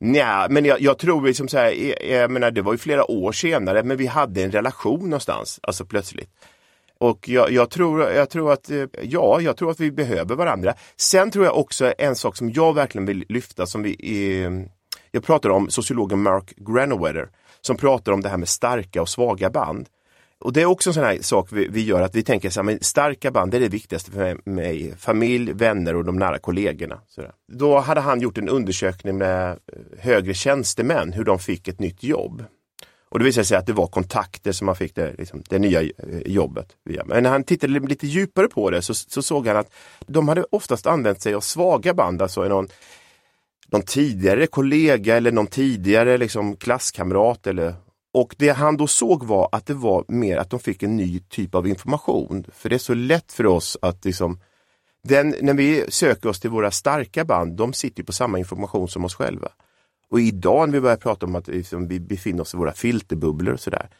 Nej, 0.00 0.46
men 0.50 0.64
jag, 0.64 0.80
jag 0.80 0.98
tror 0.98 1.26
liksom 1.26 1.48
så 1.48 1.58
här, 1.58 1.72
jag, 1.72 2.20
jag 2.20 2.30
menar 2.30 2.50
det 2.50 2.62
var 2.62 2.72
ju 2.72 2.78
flera 2.78 3.10
år 3.10 3.32
senare, 3.32 3.82
men 3.82 3.96
vi 3.96 4.06
hade 4.06 4.42
en 4.42 4.50
relation 4.50 5.00
någonstans, 5.00 5.60
alltså 5.62 5.84
plötsligt. 5.84 6.30
Och 6.98 7.28
jag, 7.28 7.50
jag, 7.50 7.70
tror, 7.70 8.02
jag 8.02 8.30
tror 8.30 8.52
att, 8.52 8.70
eh, 8.70 8.84
ja, 9.02 9.40
jag 9.40 9.56
tror 9.56 9.70
att 9.70 9.80
vi 9.80 9.90
behöver 9.90 10.34
varandra. 10.34 10.74
Sen 10.96 11.30
tror 11.30 11.44
jag 11.44 11.58
också 11.58 11.92
en 11.98 12.16
sak 12.16 12.36
som 12.36 12.50
jag 12.50 12.74
verkligen 12.74 13.06
vill 13.06 13.24
lyfta 13.28 13.66
som 13.66 13.82
vi, 13.82 13.96
eh, 14.44 14.50
jag 15.10 15.24
pratar 15.24 15.50
om 15.50 15.70
sociologen 15.70 16.22
Mark 16.22 16.52
Granowetter 16.56 17.28
som 17.60 17.76
pratar 17.76 18.12
om 18.12 18.20
det 18.20 18.28
här 18.28 18.36
med 18.36 18.48
starka 18.48 19.02
och 19.02 19.08
svaga 19.08 19.50
band. 19.50 19.88
Och 20.40 20.52
det 20.52 20.62
är 20.62 20.66
också 20.66 20.90
en 20.90 20.94
sån 20.94 21.04
här 21.04 21.18
sak 21.20 21.48
vi, 21.52 21.68
vi 21.68 21.84
gör 21.84 22.02
att 22.02 22.14
vi 22.14 22.22
tänker 22.22 22.50
så 22.50 22.60
här, 22.60 22.64
men 22.64 22.78
starka 22.80 23.30
band 23.30 23.50
det 23.50 23.56
är 23.58 23.60
det 23.60 23.68
viktigaste 23.68 24.10
för 24.10 24.50
mig. 24.50 24.94
Familj, 24.98 25.52
vänner 25.52 25.96
och 25.96 26.04
de 26.04 26.16
nära 26.16 26.38
kollegorna. 26.38 27.00
Sådär. 27.08 27.32
Då 27.52 27.78
hade 27.78 28.00
han 28.00 28.20
gjort 28.20 28.38
en 28.38 28.48
undersökning 28.48 29.18
med 29.18 29.50
eh, 29.50 29.56
högre 29.98 30.34
tjänstemän, 30.34 31.12
hur 31.12 31.24
de 31.24 31.38
fick 31.38 31.68
ett 31.68 31.80
nytt 31.80 32.02
jobb. 32.02 32.44
Och 33.10 33.18
det 33.18 33.24
visade 33.24 33.44
sig 33.44 33.56
att 33.56 33.66
det 33.66 33.72
var 33.72 33.86
kontakter 33.86 34.52
som 34.52 34.66
man 34.66 34.76
fick 34.76 34.94
det, 34.94 35.14
liksom, 35.18 35.42
det 35.48 35.58
nya 35.58 35.82
eh, 35.82 35.88
jobbet. 36.26 36.66
Via. 36.84 37.04
Men 37.04 37.22
när 37.22 37.30
han 37.30 37.44
tittade 37.44 37.80
lite 37.80 38.06
djupare 38.06 38.48
på 38.48 38.70
det 38.70 38.82
så, 38.82 38.94
så, 38.94 39.22
såg 39.22 39.46
han 39.46 39.56
att 39.56 39.72
de 40.06 40.28
hade 40.28 40.44
oftast 40.50 40.86
använt 40.86 41.22
sig 41.22 41.34
av 41.34 41.40
svaga 41.40 41.94
band, 41.94 42.22
alltså 42.22 42.48
någon, 42.48 42.68
någon 43.66 43.82
tidigare 43.82 44.46
kollega 44.46 45.16
eller 45.16 45.32
någon 45.32 45.46
tidigare 45.46 46.18
liksom, 46.18 46.56
klasskamrat 46.56 47.46
eller 47.46 47.74
och 48.12 48.34
det 48.38 48.48
han 48.48 48.76
då 48.76 48.86
såg 48.86 49.24
var 49.24 49.48
att 49.52 49.66
det 49.66 49.74
var 49.74 50.04
mer 50.08 50.36
att 50.36 50.50
de 50.50 50.60
fick 50.60 50.82
en 50.82 50.96
ny 50.96 51.20
typ 51.20 51.54
av 51.54 51.66
information. 51.66 52.44
För 52.52 52.68
det 52.68 52.76
är 52.76 52.78
så 52.78 52.94
lätt 52.94 53.32
för 53.32 53.46
oss 53.46 53.78
att 53.82 54.04
liksom, 54.04 54.40
den, 55.02 55.34
när 55.40 55.54
vi 55.54 55.84
söker 55.88 56.28
oss 56.28 56.40
till 56.40 56.50
våra 56.50 56.70
starka 56.70 57.24
band, 57.24 57.56
de 57.56 57.72
sitter 57.72 58.02
på 58.02 58.12
samma 58.12 58.38
information 58.38 58.88
som 58.88 59.04
oss 59.04 59.14
själva. 59.14 59.48
Och 60.10 60.20
idag 60.20 60.68
när 60.68 60.72
vi 60.72 60.80
börjar 60.80 60.96
prata 60.96 61.26
om 61.26 61.36
att 61.36 61.48
liksom, 61.48 61.88
vi 61.88 62.00
befinner 62.00 62.42
oss 62.42 62.54
i 62.54 62.56
våra 62.56 62.72
filterbubblor 62.72 63.54
och 63.54 63.60
sådär, 63.60 63.90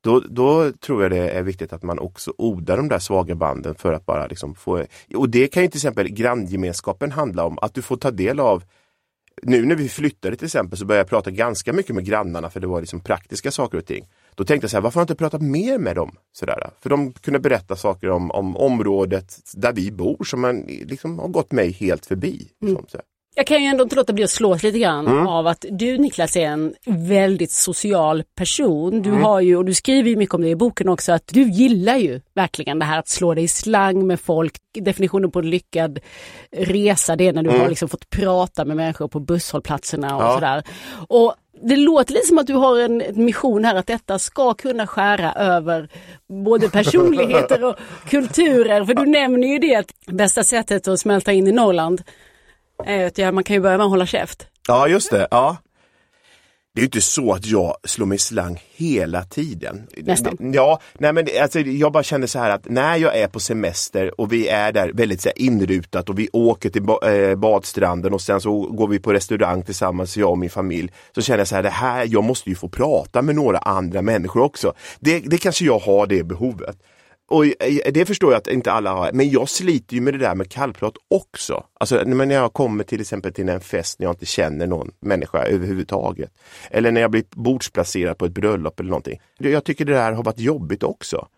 då, 0.00 0.20
då 0.20 0.72
tror 0.72 1.02
jag 1.02 1.10
det 1.10 1.30
är 1.30 1.42
viktigt 1.42 1.72
att 1.72 1.82
man 1.82 1.98
också 1.98 2.32
odlar 2.38 2.76
de 2.76 2.88
där 2.88 2.98
svaga 2.98 3.34
banden 3.34 3.74
för 3.74 3.92
att 3.92 4.06
bara 4.06 4.26
liksom 4.26 4.54
få... 4.54 4.84
Och 5.14 5.28
det 5.28 5.48
kan 5.48 5.62
ju 5.62 5.68
till 5.68 5.78
exempel 5.78 6.08
granngemenskapen 6.08 7.12
handla 7.12 7.44
om, 7.44 7.58
att 7.62 7.74
du 7.74 7.82
får 7.82 7.96
ta 7.96 8.10
del 8.10 8.40
av 8.40 8.64
nu 9.42 9.64
när 9.66 9.74
vi 9.74 9.88
flyttade 9.88 10.36
till 10.36 10.44
exempel 10.44 10.78
så 10.78 10.84
började 10.84 11.00
jag 11.00 11.08
prata 11.08 11.30
ganska 11.30 11.72
mycket 11.72 11.94
med 11.94 12.04
grannarna 12.04 12.50
för 12.50 12.60
det 12.60 12.66
var 12.66 12.80
liksom 12.80 13.00
praktiska 13.00 13.50
saker 13.50 13.78
och 13.78 13.86
ting. 13.86 14.08
Då 14.34 14.44
tänkte 14.44 14.64
jag 14.64 14.70
så 14.70 14.76
här, 14.76 14.82
varför 14.82 14.94
har 14.94 15.00
jag 15.00 15.04
inte 15.04 15.14
pratat 15.14 15.42
mer 15.42 15.78
med 15.78 15.96
dem? 15.96 16.16
Sådär. 16.32 16.70
För 16.80 16.90
de 16.90 17.12
kunde 17.12 17.40
berätta 17.40 17.76
saker 17.76 18.10
om, 18.10 18.30
om 18.30 18.56
området 18.56 19.38
där 19.54 19.72
vi 19.72 19.92
bor 19.92 20.24
som 20.24 20.40
man 20.40 20.60
liksom 20.66 21.18
har 21.18 21.28
gått 21.28 21.52
mig 21.52 21.72
helt 21.72 22.06
förbi. 22.06 22.48
Mm. 22.62 22.76
Liksom, 22.76 23.00
jag 23.34 23.46
kan 23.46 23.62
ju 23.62 23.68
ändå 23.68 23.82
inte 23.82 23.96
låta 23.96 24.12
bli 24.12 24.24
att 24.24 24.30
slås 24.30 24.62
lite 24.62 24.78
grann 24.78 25.06
mm. 25.06 25.26
av 25.26 25.46
att 25.46 25.64
du 25.70 25.98
Niklas 25.98 26.36
är 26.36 26.46
en 26.46 26.74
väldigt 26.86 27.50
social 27.50 28.22
person. 28.34 29.02
Du 29.02 29.10
mm. 29.10 29.22
har 29.22 29.40
ju, 29.40 29.56
och 29.56 29.64
du 29.64 29.74
skriver 29.74 30.10
ju 30.10 30.16
mycket 30.16 30.34
om 30.34 30.42
det 30.42 30.48
i 30.48 30.56
boken 30.56 30.88
också, 30.88 31.12
att 31.12 31.26
du 31.26 31.42
gillar 31.42 31.96
ju 31.96 32.20
verkligen 32.34 32.78
det 32.78 32.84
här 32.84 32.98
att 32.98 33.08
slå 33.08 33.34
dig 33.34 33.44
i 33.44 33.48
slang 33.48 34.06
med 34.06 34.20
folk. 34.20 34.52
Definitionen 34.80 35.30
på 35.30 35.38
en 35.38 35.50
lyckad 35.50 35.98
resa 36.52 37.16
det 37.16 37.28
är 37.28 37.32
när 37.32 37.42
du 37.42 37.50
mm. 37.50 37.60
har 37.60 37.68
liksom 37.68 37.88
fått 37.88 38.10
prata 38.10 38.64
med 38.64 38.76
människor 38.76 39.08
på 39.08 39.20
busshållplatserna 39.20 40.16
och 40.16 40.22
ja. 40.22 40.34
sådär. 40.34 40.62
Och 41.08 41.34
det 41.62 41.76
låter 41.76 42.14
lite 42.14 42.26
som 42.26 42.38
att 42.38 42.46
du 42.46 42.54
har 42.54 42.78
en 42.78 43.02
mission 43.14 43.64
här 43.64 43.74
att 43.74 43.86
detta 43.86 44.18
ska 44.18 44.54
kunna 44.54 44.86
skära 44.86 45.32
över 45.32 45.88
både 46.44 46.68
personligheter 46.72 47.64
och 47.64 47.76
kulturer. 48.08 48.84
För 48.84 48.94
du 48.94 49.06
nämner 49.06 49.48
ju 49.48 49.58
det 49.58 49.74
att 49.74 49.92
bästa 50.06 50.44
sättet 50.44 50.88
att 50.88 51.00
smälta 51.00 51.32
in 51.32 51.46
i 51.46 51.52
Norrland 51.52 52.02
Ja, 53.14 53.32
man 53.32 53.44
kan 53.44 53.54
ju 53.54 53.60
börja 53.60 53.76
med 53.76 53.84
att 53.84 53.90
hålla 53.90 54.06
käft. 54.06 54.46
Ja, 54.68 54.88
just 54.88 55.10
det. 55.10 55.28
Ja. 55.30 55.56
Det 56.74 56.80
är 56.80 56.84
inte 56.84 57.00
så 57.00 57.32
att 57.32 57.46
jag 57.46 57.76
slår 57.84 58.06
mig 58.06 58.18
slang 58.18 58.62
hela 58.76 59.22
tiden. 59.22 59.86
Nästan. 59.96 60.52
Ja, 60.54 60.80
nej 60.98 61.12
men 61.12 61.26
alltså, 61.42 61.60
jag 61.60 61.92
bara 61.92 62.02
känner 62.02 62.26
så 62.26 62.38
här 62.38 62.50
att 62.50 62.68
när 62.68 62.96
jag 62.96 63.16
är 63.16 63.28
på 63.28 63.40
semester 63.40 64.20
och 64.20 64.32
vi 64.32 64.48
är 64.48 64.72
där 64.72 64.92
väldigt 64.94 65.20
så 65.20 65.28
här, 65.28 65.38
inrutat 65.38 66.08
och 66.08 66.18
vi 66.18 66.28
åker 66.32 66.70
till 66.70 66.82
ba 66.82 67.08
eh, 67.08 67.36
badstranden 67.36 68.14
och 68.14 68.20
sen 68.20 68.40
så 68.40 68.60
går 68.60 68.88
vi 68.88 68.98
på 68.98 69.12
restaurang 69.12 69.62
tillsammans, 69.62 70.16
jag 70.16 70.30
och 70.30 70.38
min 70.38 70.50
familj. 70.50 70.92
Så 71.14 71.22
känner 71.22 71.38
jag 71.38 71.48
så 71.48 71.54
här, 71.54 71.62
det 71.62 71.70
här, 71.70 72.06
jag 72.08 72.24
måste 72.24 72.48
ju 72.48 72.56
få 72.56 72.68
prata 72.68 73.22
med 73.22 73.34
några 73.34 73.58
andra 73.58 74.02
människor 74.02 74.42
också. 74.42 74.72
Det, 75.00 75.18
det 75.18 75.38
kanske 75.38 75.64
jag 75.64 75.78
har 75.78 76.06
det 76.06 76.24
behovet. 76.24 76.76
Och 77.30 77.46
eh, 77.46 77.92
det 77.92 78.06
förstår 78.06 78.32
jag 78.32 78.38
att 78.38 78.48
inte 78.48 78.72
alla 78.72 78.92
har, 78.92 79.12
men 79.12 79.30
jag 79.30 79.48
sliter 79.48 79.94
ju 79.94 80.00
med 80.00 80.14
det 80.14 80.18
där 80.18 80.34
med 80.34 80.50
kallprat 80.50 80.94
också. 81.08 81.64
Alltså 81.80 82.02
när 82.04 82.34
jag 82.34 82.52
kommer 82.52 82.84
till 82.84 83.00
exempel 83.00 83.32
till 83.32 83.48
en 83.48 83.60
fest 83.60 83.98
när 83.98 84.06
jag 84.06 84.12
inte 84.12 84.26
känner 84.26 84.66
någon 84.66 84.90
människa 85.00 85.44
överhuvudtaget. 85.44 86.30
Eller 86.70 86.92
när 86.92 87.00
jag 87.00 87.10
blir 87.10 87.24
bordsplacerad 87.30 88.18
på 88.18 88.24
ett 88.24 88.32
bröllop 88.32 88.80
eller 88.80 88.90
någonting. 88.90 89.20
Jag 89.38 89.64
tycker 89.64 89.84
det 89.84 89.92
där 89.92 90.12
har 90.12 90.22
varit 90.22 90.38
jobbigt 90.38 90.82
också. 90.82 91.28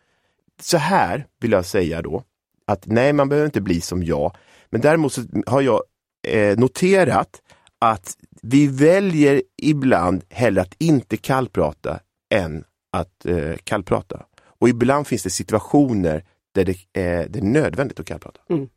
Så 0.61 0.77
här 0.77 1.27
vill 1.41 1.53
jag 1.53 1.67
säga 1.67 2.03
då, 2.03 2.23
att 2.67 2.87
nej 2.87 3.13
man 3.13 3.29
behöver 3.29 3.47
inte 3.47 3.61
bli 3.61 3.81
som 3.81 4.03
jag. 4.03 4.37
Men 4.71 4.81
däremot 4.81 5.13
så 5.13 5.23
har 5.47 5.61
jag 5.61 5.83
eh, 6.29 6.59
noterat 6.59 7.43
att 7.79 8.17
vi 8.43 8.67
väljer 8.67 9.43
ibland 9.57 10.25
hellre 10.31 10.63
att 10.63 10.75
inte 10.79 11.17
kallprata 11.17 12.01
än 12.35 12.65
att 12.93 13.27
eh, 13.27 13.55
kallprata. 13.65 14.23
Och 14.63 14.69
ibland 14.69 15.07
finns 15.07 15.23
det 15.23 15.31
situationer 15.31 16.25
där 16.55 16.65
det, 16.65 16.73
eh, 16.73 17.27
det 17.29 17.39
är 17.39 17.43
nödvändigt 17.43 18.01
att 18.01 18.07
kallprata. 18.07 18.41
Mm. 18.51 18.69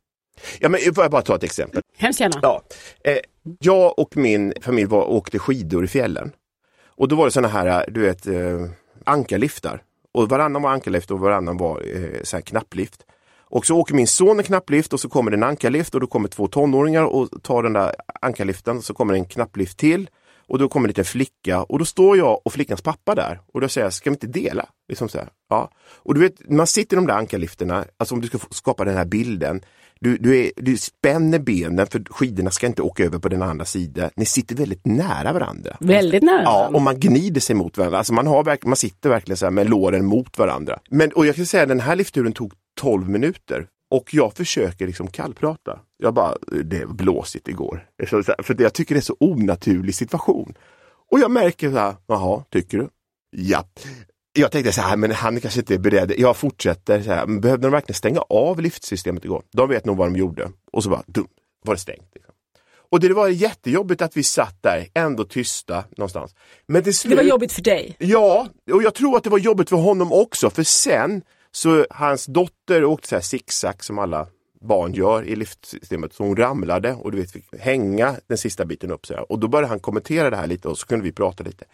Ja, 0.60 0.70
men 0.70 0.80
får 0.96 1.04
jag 1.04 1.12
bara 1.12 1.22
ta 1.22 1.36
ett 1.36 1.44
exempel? 1.44 1.82
Hemskt 1.98 2.20
gärna. 2.20 2.40
Ja. 2.42 2.64
Eh, 3.04 3.18
jag 3.60 4.00
och 4.00 4.18
min 4.18 4.54
familj 4.62 4.86
var, 4.86 5.06
åkte 5.06 5.40
skidor 5.40 5.84
i 5.84 5.88
fjällen. 5.88 6.32
Och 6.86 7.08
då 7.08 7.16
var 7.16 7.26
det 7.26 7.32
såna 7.32 7.48
här, 7.48 7.90
du 7.90 8.02
vet, 8.02 8.28
eh, 8.28 8.66
ankarliftar. 9.04 9.84
Och 10.12 10.30
varannan 10.30 10.62
var 10.62 10.70
ankarlift 10.70 11.12
och 11.12 11.20
varannan 11.20 11.58
var 11.58 11.82
eh, 11.96 12.24
så 12.24 12.38
här 12.38 12.42
knapplift. 12.42 13.06
Och 13.40 13.66
så 13.66 13.78
åker 13.78 13.94
min 13.96 14.08
son 14.08 14.40
en 14.40 14.44
knapplift 14.44 14.94
och 14.94 15.00
så 15.00 15.10
kommer 15.10 15.32
det 15.32 15.38
en 15.38 15.44
ankarlift 15.44 15.96
och 15.96 16.02
då 16.02 16.08
kommer 16.08 16.28
två 16.28 16.48
tonåringar 16.48 17.04
och 17.04 17.44
tar 17.44 17.64
den 17.64 17.74
där 17.74 17.96
ankarliften. 18.22 18.82
Så 18.82 18.94
kommer 18.94 19.14
det 19.14 19.20
en 19.20 19.26
knapplift 19.26 19.78
till 19.78 20.10
och 20.48 20.60
då 20.60 20.70
kommer 20.70 20.88
en 20.88 20.90
liten 20.90 21.06
flicka 21.06 21.64
och 21.64 21.80
då 21.80 21.86
står 21.86 22.18
jag 22.18 22.42
och 22.46 22.54
flickans 22.54 22.82
pappa 22.82 23.16
där 23.16 23.40
och 23.54 23.62
då 23.62 23.70
säger 23.70 23.86
jag, 23.86 23.94
ska 23.94 24.10
vi 24.10 24.14
inte 24.14 24.28
dela? 24.28 24.70
Liksom 24.88 25.10
så 25.10 25.18
här. 25.18 25.30
Ja. 25.50 25.72
Och 25.98 26.14
du 26.14 26.20
vet, 26.20 26.50
man 26.50 26.68
sitter 26.68 26.96
i 26.96 27.00
de 27.00 27.08
där 27.08 27.14
ankarlifterna, 27.14 27.86
alltså 27.98 28.16
om 28.16 28.22
du 28.22 28.28
ska 28.28 28.38
skapa 28.52 28.86
den 28.86 28.98
här 28.98 29.06
bilden. 29.06 29.62
Du, 30.00 30.18
du, 30.18 30.46
är, 30.46 30.52
du 30.56 30.78
spänner 30.78 31.40
benen 31.40 31.88
för 31.88 32.04
skidorna 32.10 32.52
ska 32.52 32.68
inte 32.68 32.82
åka 32.82 33.04
över 33.04 33.20
på 33.20 33.30
den 33.30 33.42
andra 33.42 33.66
sidan. 33.66 34.10
Ni 34.16 34.26
sitter 34.26 34.56
väldigt 34.56 34.86
nära 34.86 35.34
varandra. 35.34 35.78
Väldigt 35.80 36.24
nära. 36.24 36.44
Ja, 36.44 36.70
och 36.74 36.82
man 36.82 37.00
gnider 37.00 37.42
sig 37.42 37.56
mot 37.56 37.78
varandra. 37.78 37.98
Alltså 37.98 38.14
man, 38.14 38.28
har, 38.28 38.68
man 38.68 38.76
sitter 38.76 39.10
verkligen 39.10 39.38
så 39.38 39.52
med 39.52 39.70
låren 39.70 40.06
mot 40.06 40.38
varandra. 40.38 40.80
Men, 40.90 41.12
och 41.12 41.26
jag 41.26 41.36
kan 41.36 41.46
säga 41.46 41.66
den 41.66 41.80
här 41.80 41.96
liftturen 41.96 42.34
tog 42.34 42.54
12 42.82 43.10
minuter. 43.10 43.68
Och 43.92 44.14
jag 44.14 44.34
försöker 44.34 44.88
liksom 44.88 45.08
kallprata. 45.08 45.80
Jag 45.98 46.14
bara, 46.14 46.38
det 46.64 46.86
var 46.86 46.94
blåsigt 46.94 47.48
igår. 47.48 47.88
Så, 48.10 48.24
så 48.24 48.34
här, 48.38 48.44
för 48.44 48.62
jag 48.62 48.74
tycker 48.74 48.96
det 48.96 49.00
är 49.00 49.02
så 49.02 49.18
onaturlig 49.20 49.96
situation. 49.96 50.54
Och 51.12 51.20
jag 51.20 51.32
märker 51.32 51.72
så 51.72 51.78
här, 51.78 51.96
jaha, 52.08 52.44
tycker 52.50 52.78
du? 52.78 52.90
Ja. 53.32 53.64
Jag 54.38 54.52
tänkte 54.52 54.72
så 54.72 54.82
här, 54.82 54.98
men 54.98 55.12
han 55.12 55.42
kanske 55.42 55.60
inte 55.60 55.74
är 55.74 55.78
beredd. 55.78 56.14
Jag 56.18 56.38
fortsätter. 56.38 57.02
Så 57.02 57.12
här, 57.12 57.26
behövde 57.26 57.68
de 57.68 57.72
verkligen 57.72 57.96
stänga 57.96 58.20
av 58.20 58.62
liftsystemet 58.62 59.26
igår? 59.26 59.44
De 59.52 59.70
vet 59.70 59.86
nog 59.86 59.98
vad 59.98 60.08
de 60.08 60.16
gjorde. 60.16 60.52
Och 60.72 60.84
så 60.84 60.90
bara, 60.90 61.04
dum, 61.08 61.28
var 61.64 61.74
det 61.74 61.80
stängt. 61.82 62.12
Liksom. 62.16 62.34
Och 62.90 63.00
det 63.00 63.14
var 63.14 63.28
jättejobbigt 63.28 64.02
att 64.02 64.18
vi 64.18 64.24
satt 64.24 64.58
där, 64.62 64.88
ändå 64.94 65.24
tysta 65.24 65.84
någonstans. 65.98 66.36
Men 66.68 66.84
till 66.84 66.96
slut, 66.96 67.12
Det 67.12 67.16
var 67.16 67.30
jobbigt 67.30 67.52
för 67.52 67.62
dig. 67.62 67.96
Ja, 68.00 68.48
och 68.72 68.84
jag 68.84 68.94
tror 68.94 69.18
att 69.18 69.24
det 69.24 69.30
var 69.30 69.38
jobbigt 69.38 69.70
för 69.70 69.78
honom 69.78 70.12
också, 70.12 70.50
för 70.50 70.64
sen 70.64 71.22
så 71.52 71.86
hans 71.90 72.26
dotter 72.26 72.84
åkte 72.84 73.08
så 73.08 73.16
här 73.16 73.22
zigzag 73.22 73.84
som 73.84 74.00
alla 74.00 74.28
barn 74.62 74.94
gör 74.94 75.24
i 75.24 75.36
liftsystemet, 75.36 76.14
så 76.14 76.24
hon 76.24 76.36
ramlade 76.36 76.94
och 76.94 77.12
du 77.12 77.18
vet, 77.18 77.32
fick 77.32 77.46
hänga 77.60 78.16
den 78.28 78.38
sista 78.38 78.66
biten 78.66 78.92
upp. 78.92 79.06
Så 79.06 79.14
här. 79.14 79.32
Och 79.32 79.40
då 79.40 79.48
började 79.48 79.68
han 79.68 79.80
kommentera 79.80 80.30
det 80.30 80.38
här 80.38 80.48
lite 80.48 80.68
och 80.68 80.78
så 80.78 80.88
kunde 80.88 81.04
vi 81.04 81.12
prata 81.12 81.44
lite. 81.44 81.66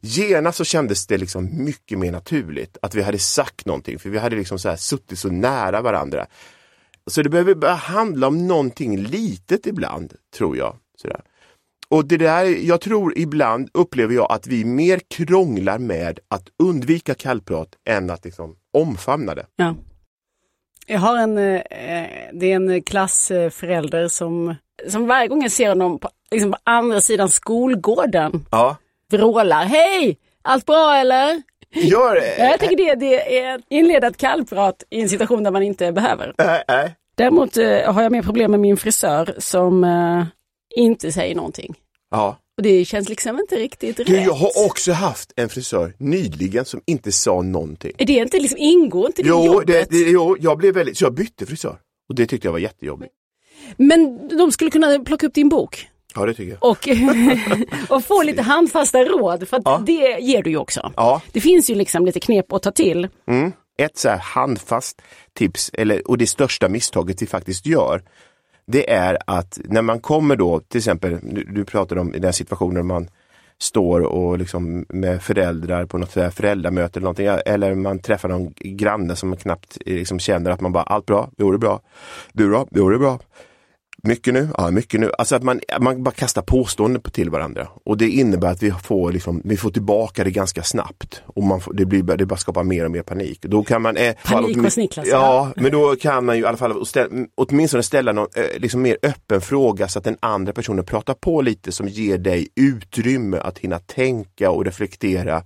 Genast 0.00 0.58
så 0.58 0.64
kändes 0.64 1.06
det 1.06 1.18
liksom 1.18 1.64
mycket 1.64 1.98
mer 1.98 2.12
naturligt 2.12 2.76
att 2.82 2.94
vi 2.94 3.02
hade 3.02 3.18
sagt 3.18 3.66
någonting, 3.66 3.98
för 3.98 4.10
vi 4.10 4.18
hade 4.18 4.36
liksom 4.36 4.58
så 4.58 4.68
här 4.68 4.76
suttit 4.76 5.18
så 5.18 5.28
nära 5.28 5.80
varandra. 5.80 6.26
Så 7.10 7.22
det 7.22 7.28
behöver 7.28 7.54
bara 7.54 7.74
handla 7.74 8.26
om 8.26 8.46
någonting 8.46 8.96
litet 8.96 9.66
ibland, 9.66 10.14
tror 10.36 10.56
jag. 10.56 10.76
Sådär. 11.02 11.20
Och 11.90 12.04
det 12.04 12.16
där, 12.16 12.44
jag 12.44 12.80
tror 12.80 13.18
ibland 13.18 13.70
upplever 13.74 14.14
jag 14.14 14.32
att 14.32 14.46
vi 14.46 14.64
mer 14.64 15.00
krånglar 15.10 15.78
med 15.78 16.20
att 16.28 16.48
undvika 16.62 17.14
kallprat 17.14 17.68
än 17.88 18.10
att 18.10 18.24
liksom 18.24 18.56
omfamna 18.72 19.34
det. 19.34 19.46
Ja. 19.56 19.74
Jag 20.86 20.98
har 20.98 21.18
en, 21.18 21.38
eh, 21.38 21.62
det 22.32 22.52
är 22.52 22.56
en 22.56 22.82
klassförälder 22.82 24.08
som, 24.08 24.54
som 24.88 25.06
varje 25.06 25.28
gång 25.28 25.42
jag 25.42 25.52
ser 25.52 25.68
honom 25.68 25.98
på, 25.98 26.10
liksom 26.30 26.52
på 26.52 26.58
andra 26.64 27.00
sidan 27.00 27.28
skolgården 27.28 28.46
Ja, 28.50 28.76
vrålar 29.10 29.64
Hej! 29.64 30.18
Allt 30.42 30.66
bra 30.66 30.94
eller? 30.96 31.42
gör 31.74 32.14
det! 32.14 32.36
Ja, 32.38 32.44
Jag 32.44 32.60
tycker 32.60 32.76
det, 32.76 32.94
det 32.94 33.38
är 33.38 33.60
inledat 33.68 34.16
kallprat 34.16 34.84
i 34.90 35.00
en 35.00 35.08
situation 35.08 35.42
där 35.42 35.50
man 35.50 35.62
inte 35.62 35.92
behöver. 35.92 36.34
Nej, 36.38 36.62
nej. 36.68 36.94
Däremot 37.16 37.56
eh, 37.56 37.92
har 37.92 38.02
jag 38.02 38.12
mer 38.12 38.22
problem 38.22 38.50
med 38.50 38.60
min 38.60 38.76
frisör 38.76 39.34
som 39.38 39.84
eh, 39.84 40.24
inte 40.76 41.12
säger 41.12 41.34
någonting. 41.34 41.74
Ja. 42.10 42.38
Och 42.56 42.62
det 42.62 42.84
känns 42.84 43.08
liksom 43.08 43.38
inte 43.40 43.56
riktigt 43.56 43.96
Du, 43.96 44.02
rätt. 44.04 44.24
jag 44.24 44.32
har 44.32 44.66
också 44.66 44.92
haft 44.92 45.32
en 45.36 45.48
frisör 45.48 45.94
nyligen 45.98 46.64
som 46.64 46.80
inte 46.86 47.12
sa 47.12 47.42
någonting. 47.42 47.92
Är 47.98 48.06
det 48.06 48.12
inte 48.12 48.38
liksom, 48.38 48.58
ingår 48.58 49.06
inte 49.06 49.22
det 49.22 49.26
i 49.26 49.30
Jo, 49.30 49.44
jobbet? 49.44 49.66
det, 49.66 49.90
det, 49.90 50.10
jo, 50.10 50.36
jag 50.40 50.58
blev 50.58 50.74
väldigt, 50.74 50.98
så 50.98 51.04
jag 51.04 51.14
bytte 51.14 51.46
frisör. 51.46 51.76
Och 52.08 52.14
det 52.14 52.26
tyckte 52.26 52.46
jag 52.48 52.52
var 52.52 52.58
jättejobbigt. 52.58 53.12
Men 53.76 54.28
de 54.38 54.52
skulle 54.52 54.70
kunna 54.70 54.98
plocka 54.98 55.26
upp 55.26 55.34
din 55.34 55.48
bok 55.48 55.88
Ja, 56.14 56.26
det 56.26 56.34
tycker 56.34 56.52
jag. 56.60 56.70
och, 56.70 56.88
och 57.96 58.04
få 58.04 58.22
lite 58.22 58.42
handfasta 58.42 59.04
råd, 59.04 59.48
för 59.48 59.62
Ja. 59.64 59.82
det 59.86 60.18
ger 60.20 60.42
du 60.42 60.50
ju 60.50 60.56
också. 60.56 60.92
Ja, 60.96 61.22
Det 61.32 61.40
finns 61.40 61.70
ju 61.70 61.74
liksom 61.74 62.06
lite 62.06 62.20
knep 62.20 62.52
att 62.52 62.62
ta 62.62 62.70
till. 62.70 63.08
Mm. 63.26 63.52
Ett 63.78 63.98
så 63.98 64.08
handfast 64.20 65.02
tips, 65.34 65.70
eller, 65.72 66.08
och 66.10 66.18
det 66.18 66.26
största 66.26 66.68
misstaget 66.68 67.22
vi 67.22 67.26
faktiskt 67.26 67.66
gör, 67.66 68.02
det 68.66 68.90
är 68.90 69.18
att 69.26 69.58
när 69.64 69.82
man 69.82 70.00
kommer 70.00 70.36
då, 70.36 70.60
till 70.60 70.78
exempel, 70.78 71.18
du, 71.22 71.44
du 71.44 71.64
pratade 71.64 72.00
om 72.00 72.14
den 72.18 72.32
situationen 72.32 72.86
man 72.86 73.08
står 73.60 74.00
och 74.00 74.38
liksom 74.38 74.86
med 74.88 75.22
föräldrar 75.22 75.84
på 75.84 75.98
något 75.98 76.12
föräldramöte 76.34 76.98
eller 76.98 77.04
någonting, 77.04 77.26
eller 77.52 77.74
man 77.74 77.98
träffar 77.98 78.28
någon 78.28 78.52
granne 78.56 79.16
som 79.16 79.28
man 79.28 79.38
knappt 79.38 79.78
eh, 79.86 79.94
liksom 79.94 80.18
känner 80.18 80.50
att 80.50 80.60
man 80.60 80.72
bara, 80.72 80.82
allt 80.82 81.06
bra? 81.06 81.30
Jo, 81.38 81.50
det 81.50 81.56
är 81.56 81.58
bra. 81.58 81.80
Du 82.32 82.50
då? 82.50 82.68
Jo, 82.70 82.88
det 82.88 82.96
är 82.96 82.98
bra. 82.98 83.18
Mycket 84.02 84.34
nu? 84.34 84.48
Ja, 84.56 84.70
mycket 84.70 85.00
nu. 85.00 85.10
Alltså 85.18 85.36
att 85.36 85.42
man, 85.42 85.60
man 85.80 86.02
bara 86.02 86.14
kastar 86.14 86.42
påståenden 86.42 87.02
på 87.02 87.10
till 87.10 87.30
varandra. 87.30 87.68
Och 87.84 87.96
det 87.96 88.08
innebär 88.08 88.50
att 88.50 88.62
vi 88.62 88.70
får, 88.70 89.12
liksom, 89.12 89.42
vi 89.44 89.56
får 89.56 89.70
tillbaka 89.70 90.24
det 90.24 90.30
ganska 90.30 90.62
snabbt. 90.62 91.22
Och 91.26 91.42
man 91.42 91.60
får, 91.60 91.72
det, 91.72 91.84
blir, 91.84 92.02
det 92.02 92.26
bara 92.26 92.36
skapar 92.36 92.62
mer 92.62 92.84
och 92.84 92.90
mer 92.90 93.02
panik. 93.02 93.42
Då 93.42 93.64
kan 93.64 93.82
man, 93.82 93.96
eh, 93.96 94.14
Panik 94.24 94.56
hos 94.56 94.76
Niklas, 94.76 95.06
Ja, 95.06 95.52
men 95.56 95.72
då 95.72 95.96
kan 95.96 96.24
man 96.24 96.36
ju 96.36 96.42
i 96.42 96.46
alla 96.46 96.56
fall 96.56 96.86
ställa, 96.86 97.26
åtminstone 97.34 97.82
ställa 97.82 98.12
någon 98.12 98.28
eh, 98.36 98.60
liksom 98.60 98.82
mer 98.82 98.96
öppen 99.02 99.40
fråga 99.40 99.88
så 99.88 99.98
att 99.98 100.04
den 100.04 100.16
andra 100.20 100.52
personen 100.52 100.84
pratar 100.84 101.14
på 101.14 101.42
lite 101.42 101.72
som 101.72 101.88
ger 101.88 102.18
dig 102.18 102.48
utrymme 102.56 103.38
att 103.38 103.58
hinna 103.58 103.78
tänka 103.78 104.50
och 104.50 104.64
reflektera 104.64 105.42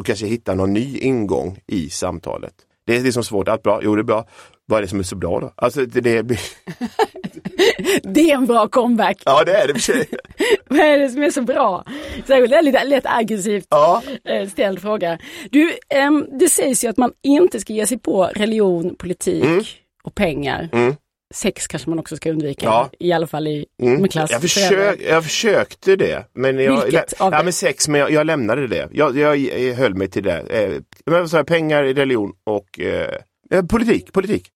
och 0.00 0.06
kanske 0.06 0.26
hitta 0.26 0.54
någon 0.54 0.72
ny 0.72 0.98
ingång 0.98 1.58
i 1.66 1.90
samtalet. 1.90 2.54
Det 2.86 2.96
är 2.96 3.02
liksom 3.02 3.24
svårt, 3.24 3.48
allt 3.48 3.62
bra? 3.62 3.80
Jo, 3.82 3.94
det 3.94 4.00
är 4.00 4.04
bra. 4.04 4.26
Vad 4.66 4.78
är 4.78 4.82
det 4.82 4.88
som 4.88 4.98
är 4.98 5.02
så 5.02 5.16
bra 5.16 5.40
då? 5.40 5.52
Alltså, 5.56 5.86
det, 5.86 6.00
det 6.00 6.22
blir... 6.22 6.40
Det 8.02 8.30
är 8.30 8.34
en 8.34 8.46
bra 8.46 8.68
comeback. 8.68 9.22
Ja, 9.24 9.44
det 9.44 9.52
är 9.56 9.66
det 9.66 9.72
för 9.74 9.80
sig. 9.80 10.06
Vad 10.68 10.78
är 10.80 10.98
det 10.98 11.08
som 11.08 11.22
är 11.22 11.30
så 11.30 11.42
bra? 11.42 11.84
Särskilt 12.26 12.50
det 12.50 12.56
är 12.56 12.62
lite 12.62 12.84
lätt 12.84 13.06
aggressivt 13.06 13.66
Ja. 13.70 14.02
eh, 14.24 14.48
ställd 14.48 14.82
fråga. 14.82 15.18
Du, 15.50 15.72
ehm, 15.88 16.26
det 16.38 16.48
sägs 16.48 16.84
ju 16.84 16.88
att 16.88 16.96
man 16.96 17.12
inte 17.22 17.60
ska 17.60 17.72
ge 17.72 17.86
sig 17.86 17.98
på 17.98 18.24
religion, 18.34 18.94
politik 18.96 19.44
Mm. 19.44 19.62
och 20.04 20.14
pengar. 20.14 20.68
Mm. 20.72 20.94
Sex 21.34 21.66
kanske 21.66 21.90
man 21.90 21.98
också 21.98 22.16
ska 22.16 22.30
undvika, 22.30 22.66
Ja. 22.66 22.90
i 22.98 23.12
alla 23.12 23.26
fall 23.26 23.46
i 23.46 23.66
Mm. 23.82 24.00
med 24.00 24.12
klass. 24.12 24.30
Jag, 24.30 24.40
försök, 24.40 25.00
jag 25.08 25.24
försökte 25.24 25.96
det. 25.96 26.24
Men 26.34 26.58
jag, 26.58 26.82
Vilket 26.82 27.20
av 27.20 27.32
ja, 27.32 27.42
men 27.42 27.52
sex, 27.52 27.88
men 27.88 28.00
jag, 28.00 28.10
jag 28.10 28.26
lämnade 28.26 28.66
det. 28.66 28.88
Jag, 28.92 29.18
jag, 29.18 29.36
jag 29.36 29.74
höll 29.74 29.94
mig 29.94 30.08
till 30.10 30.22
det. 30.22 30.38
Eh, 30.50 30.70
men 31.06 31.28
sa 31.28 31.36
jag, 31.36 31.46
pengar, 31.46 31.84
religion 31.84 32.32
och 32.44 32.80
eh, 32.80 33.62
politik. 33.70 34.12
politik. 34.12 34.48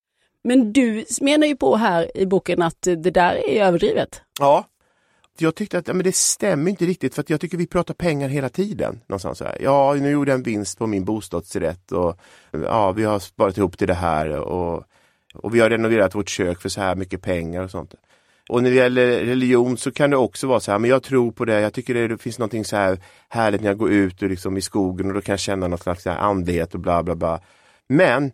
Men 0.43 0.73
du 0.73 1.05
menar 1.21 1.47
ju 1.47 1.55
på 1.55 1.75
här 1.75 2.17
i 2.17 2.25
boken 2.25 2.61
att 2.61 2.81
det 2.81 2.95
där 2.95 3.49
är 3.49 3.65
överdrivet. 3.65 4.21
Ja. 4.39 4.65
Jag 5.37 5.55
tyckte 5.55 5.77
att 5.77 5.87
ja, 5.87 5.93
men 5.93 6.03
det 6.03 6.15
stämmer 6.15 6.71
inte 6.71 6.85
riktigt 6.85 7.15
för 7.15 7.21
att 7.21 7.29
jag 7.29 7.41
tycker 7.41 7.57
vi 7.57 7.67
pratar 7.67 7.93
pengar 7.93 8.29
hela 8.29 8.49
tiden. 8.49 8.99
Någonstans 9.07 9.37
så 9.37 9.43
här. 9.43 9.57
Ja, 9.61 9.93
nu 9.93 10.11
gjorde 10.11 10.31
jag 10.31 10.37
en 10.37 10.43
vinst 10.43 10.77
på 10.77 10.87
min 10.87 11.05
bostadsrätt 11.05 11.91
och 11.91 12.19
ja, 12.51 12.91
vi 12.91 13.03
har 13.03 13.19
sparat 13.19 13.57
ihop 13.57 13.77
till 13.77 13.87
det 13.87 13.93
här 13.93 14.29
och, 14.29 14.83
och 15.33 15.55
vi 15.55 15.59
har 15.59 15.69
renoverat 15.69 16.15
vårt 16.15 16.29
kök 16.29 16.61
för 16.61 16.69
så 16.69 16.81
här 16.81 16.95
mycket 16.95 17.21
pengar 17.21 17.63
och 17.63 17.71
sånt. 17.71 17.95
Och 18.49 18.63
när 18.63 18.69
det 18.69 18.75
gäller 18.75 19.25
religion 19.25 19.77
så 19.77 19.91
kan 19.91 20.09
det 20.09 20.17
också 20.17 20.47
vara 20.47 20.59
så 20.59 20.71
här, 20.71 20.79
men 20.79 20.89
jag 20.89 21.03
tror 21.03 21.31
på 21.31 21.45
det, 21.45 21.61
jag 21.61 21.73
tycker 21.73 21.93
det, 21.93 22.07
det 22.07 22.17
finns 22.17 22.39
någonting 22.39 22.65
så 22.65 22.75
här 22.75 22.99
härligt 23.29 23.61
när 23.61 23.69
jag 23.69 23.77
går 23.77 23.91
ut 23.91 24.21
och 24.21 24.29
liksom 24.29 24.57
i 24.57 24.61
skogen 24.61 25.07
och 25.07 25.13
då 25.13 25.21
kan 25.21 25.33
jag 25.33 25.39
känna 25.39 25.67
någon 25.67 25.79
slags 25.79 26.07
andlighet 26.07 26.73
och 26.73 26.79
bla 26.79 27.03
bla 27.03 27.15
bla. 27.15 27.39
Men 27.87 28.31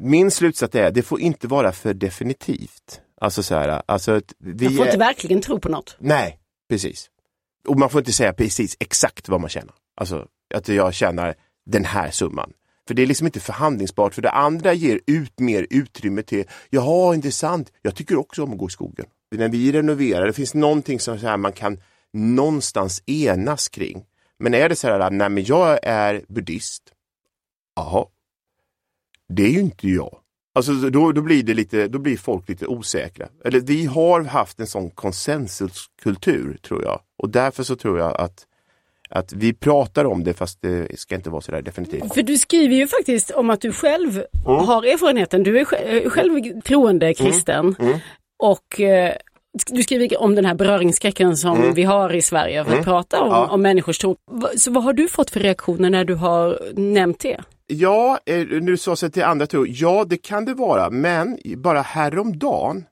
min 0.00 0.30
slutsats 0.30 0.74
är, 0.74 0.90
det 0.90 1.02
får 1.02 1.20
inte 1.20 1.46
vara 1.48 1.72
för 1.72 1.94
definitivt. 1.94 3.00
Alltså 3.20 3.42
så 3.42 3.54
här, 3.54 3.82
alltså 3.86 4.20
vi 4.38 4.64
Man 4.64 4.74
får 4.76 4.82
är- 4.82 4.86
inte 4.86 4.98
verkligen 4.98 5.40
tro 5.42 5.60
på 5.60 5.68
något. 5.68 5.96
Nej, 5.98 6.38
precis. 6.68 7.10
Och 7.68 7.78
man 7.78 7.90
får 7.90 7.98
inte 7.98 8.12
säga 8.12 8.32
precis 8.32 8.76
exakt 8.80 9.28
vad 9.28 9.40
man 9.40 9.50
tjänar. 9.50 9.74
Alltså 9.96 10.26
att 10.54 10.68
jag 10.68 10.94
tjänar 10.94 11.34
den 11.66 11.84
här 11.84 12.10
summan. 12.10 12.52
För 12.88 12.94
det 12.94 13.02
är 13.02 13.06
liksom 13.06 13.26
inte 13.26 13.40
förhandlingsbart, 13.40 14.14
för 14.14 14.22
det 14.22 14.30
andra 14.30 14.72
ger 14.72 15.00
ut 15.06 15.38
mer 15.40 15.66
utrymme 15.70 16.22
till, 16.22 16.44
jaha 16.70 17.14
intressant, 17.14 17.72
jag 17.82 17.94
tycker 17.96 18.16
också 18.16 18.42
om 18.42 18.52
att 18.52 18.58
gå 18.58 18.66
i 18.66 18.70
skogen. 18.70 19.06
När 19.34 19.48
vi 19.48 19.72
renoverar, 19.72 20.26
det 20.26 20.32
finns 20.32 20.54
någonting 20.54 21.00
som 21.00 21.18
så 21.18 21.26
här, 21.26 21.36
man 21.36 21.52
kan 21.52 21.80
någonstans 22.12 23.02
enas 23.06 23.68
kring. 23.68 24.04
Men 24.38 24.54
är 24.54 24.68
det 24.68 24.76
så 24.76 24.88
här, 24.88 25.10
nej 25.10 25.28
men 25.28 25.44
jag 25.44 25.78
är 25.82 26.24
buddhist, 26.28 26.82
jaha, 27.76 28.06
det 29.30 29.42
är 29.42 29.50
ju 29.50 29.60
inte 29.60 29.88
jag. 29.88 30.16
Alltså 30.54 30.72
då, 30.72 31.12
då 31.12 31.22
blir 31.22 31.42
det 31.42 31.54
lite, 31.54 31.88
då 31.88 31.98
blir 31.98 32.16
folk 32.16 32.48
lite 32.48 32.66
osäkra. 32.66 33.28
Eller 33.44 33.60
vi 33.60 33.86
har 33.86 34.20
haft 34.24 34.60
en 34.60 34.66
sån 34.66 34.90
konsensuskultur 34.90 36.58
tror 36.62 36.82
jag. 36.82 37.00
Och 37.22 37.30
därför 37.30 37.62
så 37.62 37.76
tror 37.76 37.98
jag 37.98 38.16
att, 38.20 38.46
att 39.10 39.32
vi 39.32 39.52
pratar 39.52 40.04
om 40.04 40.24
det 40.24 40.34
fast 40.34 40.62
det 40.62 41.00
ska 41.00 41.14
inte 41.14 41.30
vara 41.30 41.40
sådär 41.40 41.62
definitivt. 41.62 42.14
För 42.14 42.22
du 42.22 42.38
skriver 42.38 42.74
ju 42.76 42.86
faktiskt 42.86 43.30
om 43.30 43.50
att 43.50 43.60
du 43.60 43.72
själv 43.72 44.24
har 44.44 44.82
erfarenheten. 44.82 45.42
Du 45.42 45.58
är 45.58 45.66
eh, 46.04 46.10
själv 46.10 46.60
troende 46.60 47.14
kristen. 47.14 47.74
Och 48.42 48.80
eh, 48.80 49.14
du 49.70 49.82
skriver 49.82 50.22
om 50.22 50.34
den 50.34 50.44
här 50.44 50.54
beröringsskräcken 50.54 51.36
som 51.36 51.74
vi 51.74 51.82
har 51.82 52.14
i 52.14 52.22
Sverige 52.22 52.64
för 52.64 52.78
att 52.78 52.84
prata 52.84 53.20
om, 53.22 53.28
Ja. 53.28 53.46
om 53.46 53.62
människors 53.62 53.98
tro. 53.98 54.16
Så 54.56 54.70
vad 54.70 54.84
har 54.84 54.92
du 54.92 55.08
fått 55.08 55.30
för 55.30 55.40
reaktioner 55.40 55.90
när 55.90 56.04
du 56.04 56.14
har 56.14 56.58
nämnt 56.74 57.20
det? 57.20 57.40
Ja, 57.72 58.18
eh, 58.26 58.46
nu 58.46 58.76
sa 58.76 58.96
sig 58.96 59.10
till 59.10 59.22
andra 59.22 59.46
tro. 59.46 59.66
Ja, 59.66 60.04
det 60.04 60.16
kan 60.16 60.44
det 60.44 60.54
vara, 60.54 60.90
men 60.90 61.38
bara 61.56 61.82
häromdagen 61.82 62.84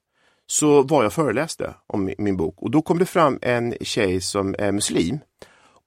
så 0.46 0.82
var 0.82 1.02
jag 1.02 1.12
föreläste 1.12 1.74
om 1.86 2.14
min, 2.18 2.36
bok 2.36 2.62
och 2.62 2.70
då 2.70 2.82
kom 2.82 2.98
det 2.98 3.06
fram 3.06 3.38
en 3.42 3.74
tjej 3.80 4.20
som 4.20 4.54
är 4.58 4.72
muslim. 4.72 5.18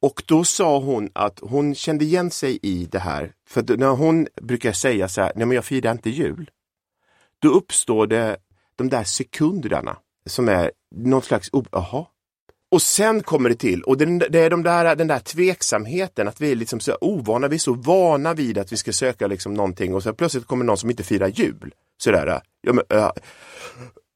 Och 0.02 0.24
då 0.26 0.44
sa 0.44 0.80
hon 0.80 1.10
att 1.14 1.40
hon 1.42 1.76
kände 1.76 2.06
igen 2.06 2.32
sig 2.32 2.60
i 2.62 2.88
det 2.92 3.00
här. 3.00 3.34
För 3.48 3.78
när 3.78 3.90
hon 3.90 4.28
brukar 4.42 4.72
säga 4.72 5.08
så 5.08 5.22
här, 5.22 5.32
nej 5.36 5.48
men 5.48 5.56
jag 5.56 5.66
firar 5.66 5.92
inte 5.92 6.10
jul. 6.10 6.50
Då 7.40 7.50
uppstår 7.50 8.08
det 8.08 8.38
de 8.76 8.90
där 8.90 9.04
sekunderna 9.04 9.98
som 10.26 10.50
är 10.50 10.72
någon 10.96 11.22
slags, 11.22 11.50
oh. 11.52 12.06
Och 12.72 12.82
sen 12.82 13.24
kommer 13.24 13.50
det 13.50 13.56
till, 13.56 13.84
och 13.84 13.98
det, 13.98 14.06
det 14.30 14.40
är 14.40 14.50
de 14.50 14.64
där, 14.64 14.96
den 14.96 15.08
där 15.08 15.20
tveksamheten, 15.20 16.28
att 16.28 16.42
vi 16.42 16.52
är 16.52 16.56
liksom 16.56 16.80
så 16.80 16.98
ovana, 17.02 17.48
vi 17.48 17.56
är 17.56 17.60
så 17.60 17.74
vana 17.74 18.34
vid 18.34 18.58
att 18.58 18.72
vi 18.72 18.78
ska 18.78 18.94
söka 18.94 19.28
liksom 19.28 19.54
någonting 19.54 19.94
och 19.96 20.04
så 20.04 20.14
plötsligt 20.14 20.46
kommer 20.48 20.66
någon 20.66 20.78
som 20.78 20.90
inte 20.90 21.04
firar 21.04 21.28
jul. 21.28 21.74
Sådär, 22.04 22.42
ja, 22.62 22.74
men, 22.74 22.84
ja, 22.90 23.14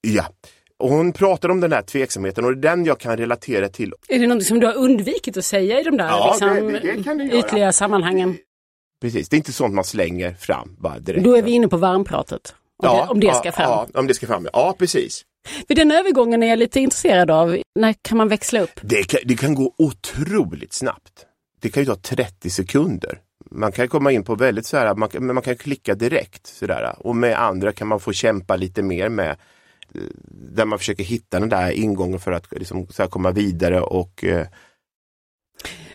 ja. 0.02 0.26
Och 0.78 0.90
hon 0.90 1.14
pratar 1.14 1.50
om 1.50 1.60
den 1.62 1.70
där 1.70 1.82
tveksamheten 1.82 2.46
och 2.46 2.58
det 2.58 2.70
är 2.70 2.76
den 2.76 2.86
jag 2.86 3.00
kan 3.00 3.18
relatera 3.18 3.70
till. 3.70 3.94
Är 4.08 4.20
det 4.20 4.28
något 4.28 4.44
som 4.44 4.60
du 4.60 4.66
har 4.68 4.74
undvikit 4.74 5.38
att 5.38 5.46
säga 5.46 5.80
i 5.80 5.84
de 5.84 5.98
där 5.98 6.08
Ja, 6.08 6.30
liksom, 6.32 6.68
det- 6.74 7.14
det 7.24 7.38
ytliga 7.38 7.72
sammanhangen? 7.72 8.38
Precis, 9.02 9.30
det 9.30 9.36
är 9.36 9.38
inte 9.38 9.54
sånt 9.54 9.74
man 9.74 9.84
slänger 9.84 10.34
fram 10.34 10.76
bara 10.80 11.00
direkt. 11.00 11.24
Då 11.24 11.36
är 11.38 11.42
vi 11.42 11.52
inne 11.52 11.68
på 11.68 11.78
varmpratet. 11.78 12.56
Om, 12.78 12.98
det, 12.98 13.04
om 13.12 13.20
det 13.20 13.34
ska 13.36 13.46
ja, 13.48 13.52
fram. 13.52 13.70
Ja, 13.94 14.00
om 14.00 14.08
det 14.08 14.14
ska 14.14 14.28
fram. 14.28 14.48
Ja, 14.54 14.76
precis. 14.80 15.22
För 15.68 15.76
den 15.76 15.92
övergången 15.92 16.44
är 16.44 16.48
jag 16.48 16.60
lite 16.60 16.80
intresserad 16.80 17.32
av. 17.32 17.58
När 17.80 17.94
kan 18.02 18.18
man 18.18 18.28
växla 18.28 18.60
upp? 18.60 18.80
Det 18.82 19.04
kan, 19.04 19.20
det 19.26 19.36
kan 19.36 19.56
gå 19.56 19.74
otroligt 19.78 20.74
snabbt. 20.74 21.26
Det 21.60 21.70
kan 21.70 21.84
ju 21.84 21.88
ta 21.88 21.96
30 21.96 22.50
sekunder. 22.50 23.20
Man 23.52 23.72
kan 23.72 23.88
komma 23.88 24.12
in 24.12 24.24
på 24.24 24.36
väldigt 24.36 24.66
så 24.66 24.78
här, 24.78 24.96
man, 24.96 25.10
kan- 25.10 25.26
man 25.34 25.42
kan 25.44 25.56
klicka 25.56 25.96
direkt. 25.96 26.48
Sådär. 26.48 26.96
Och 27.00 27.16
med 27.16 27.42
andra 27.42 27.72
kan 27.72 27.88
man 27.88 28.00
få 28.00 28.14
kämpa 28.14 28.56
lite 28.56 28.82
mer 28.84 29.10
med 29.10 29.30
eh, 29.30 30.02
där 30.54 30.66
man 30.66 30.80
försöker 30.80 31.04
hitta 31.04 31.40
den 31.40 31.50
där 31.50 31.72
ingången 31.72 32.20
för 32.20 32.32
att 32.32 32.52
liksom, 32.52 32.88
så 32.88 33.02
här, 33.02 33.10
komma 33.10 33.32
vidare 33.32 33.82
och 33.82 34.24
eh, 34.24 34.48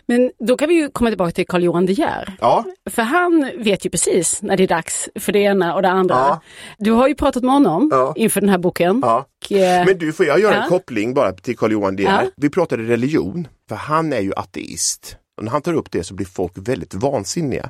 men 0.05 0.31
då 0.39 0.57
kan 0.57 0.69
vi 0.69 0.75
ju 0.75 0.89
komma 0.89 1.09
tillbaka 1.09 1.31
till 1.31 1.47
Carl 1.47 1.63
Johan 1.63 1.85
De 1.85 1.93
Geer. 1.93 2.35
ja, 2.41 2.65
För 2.89 3.01
han 3.01 3.51
vet 3.57 3.85
ju 3.85 3.89
precis 3.89 4.41
när 4.41 4.57
det 4.57 4.63
är 4.63 4.67
dags 4.67 5.09
för 5.19 5.31
det 5.31 5.39
ena 5.39 5.75
och 5.75 5.81
det 5.81 5.89
andra. 5.89 6.15
Ja. 6.15 6.41
Du 6.77 6.91
har 6.91 7.07
ju 7.07 7.15
pratat 7.15 7.43
med 7.43 7.53
honom 7.53 7.89
Ja. 7.91 8.13
inför 8.15 8.41
den 8.41 8.49
här 8.49 8.57
boken. 8.57 8.99
ja. 9.03 9.25
Och, 9.45 9.51
eh, 9.51 9.85
Men 9.85 9.97
du, 9.97 10.13
får 10.13 10.25
jag 10.25 10.39
göra 10.39 10.63
en 10.63 10.69
koppling 10.69 11.13
bara 11.13 11.31
till 11.31 11.57
Carl 11.57 11.71
Johan 11.71 11.95
De 11.95 12.03
Geer? 12.03 12.29
Vi 12.37 12.49
pratade 12.49 12.83
religion, 12.83 13.47
för 13.69 13.75
han 13.75 14.13
är 14.13 14.19
ju 14.21 14.33
ateist. 14.35 15.17
Och 15.37 15.43
när 15.43 15.51
han 15.51 15.61
tar 15.61 15.73
upp 15.73 15.91
det 15.91 16.03
så 16.03 16.13
blir 16.13 16.25
folk 16.25 16.51
väldigt 16.55 16.93
vansinniga. 16.93 17.69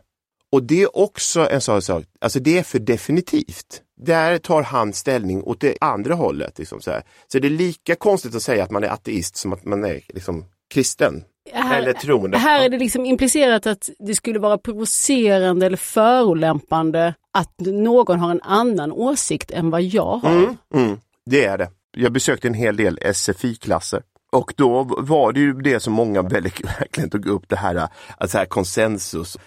Och 0.51 0.63
det 0.63 0.81
är 0.81 0.97
också 0.97 1.50
en 1.50 1.61
sån 1.61 1.81
sak, 1.81 2.03
alltså 2.21 2.39
det 2.39 2.57
är 2.57 2.63
för 2.63 2.79
definitivt. 2.79 3.81
Där 4.01 4.38
tar 4.38 4.61
han 4.63 4.93
ställning 4.93 5.43
åt 5.43 5.59
det 5.61 5.77
andra 5.81 6.13
hållet. 6.13 6.59
Liksom 6.59 6.81
så, 6.81 6.91
här. 6.91 7.03
så 7.31 7.39
det 7.39 7.47
är 7.47 7.50
lika 7.50 7.95
konstigt 7.95 8.35
att 8.35 8.41
säga 8.43 8.63
att 8.63 8.71
man 8.71 8.83
är 8.83 8.88
ateist 8.89 9.35
som 9.35 9.53
att 9.53 9.65
man 9.65 9.83
är 9.85 10.01
liksom, 10.13 10.45
kristen. 10.73 11.23
Här, 11.53 12.38
här 12.38 12.65
är 12.65 12.69
det 12.69 12.77
liksom 12.77 13.05
implicerat 13.05 13.67
att 13.67 13.89
det 14.00 14.15
skulle 14.15 14.39
vara 14.39 14.57
provocerande 14.57 15.65
eller 15.65 15.77
förolämpande 15.77 17.13
att 17.33 17.60
någon 17.60 18.19
har 18.19 18.31
en 18.31 18.41
annan 18.41 18.91
åsikt 18.91 19.51
än 19.51 19.69
vad 19.69 19.81
jag 19.81 20.17
har. 20.17 20.31
Mm, 20.31 20.57
mm, 20.74 20.98
det 21.25 21.45
är 21.45 21.57
det. 21.57 21.69
Jag 21.98 22.11
besökte 22.11 22.48
en 22.48 22.53
hel 22.53 22.75
del 22.75 23.00
SFI-klasser. 23.13 24.03
Och 24.31 24.53
då 24.57 24.83
var 24.83 25.31
det 25.31 25.39
ju 25.39 25.53
det 25.53 25.79
som 25.79 25.94
många 25.94 26.22
väldigt, 26.22 26.65
verkligen 26.79 27.09
tog 27.09 27.25
upp, 27.25 27.50
det 27.50 27.55
här, 27.55 27.87
alltså 28.18 28.37
här 28.37 28.46
konsensus. 28.46 29.37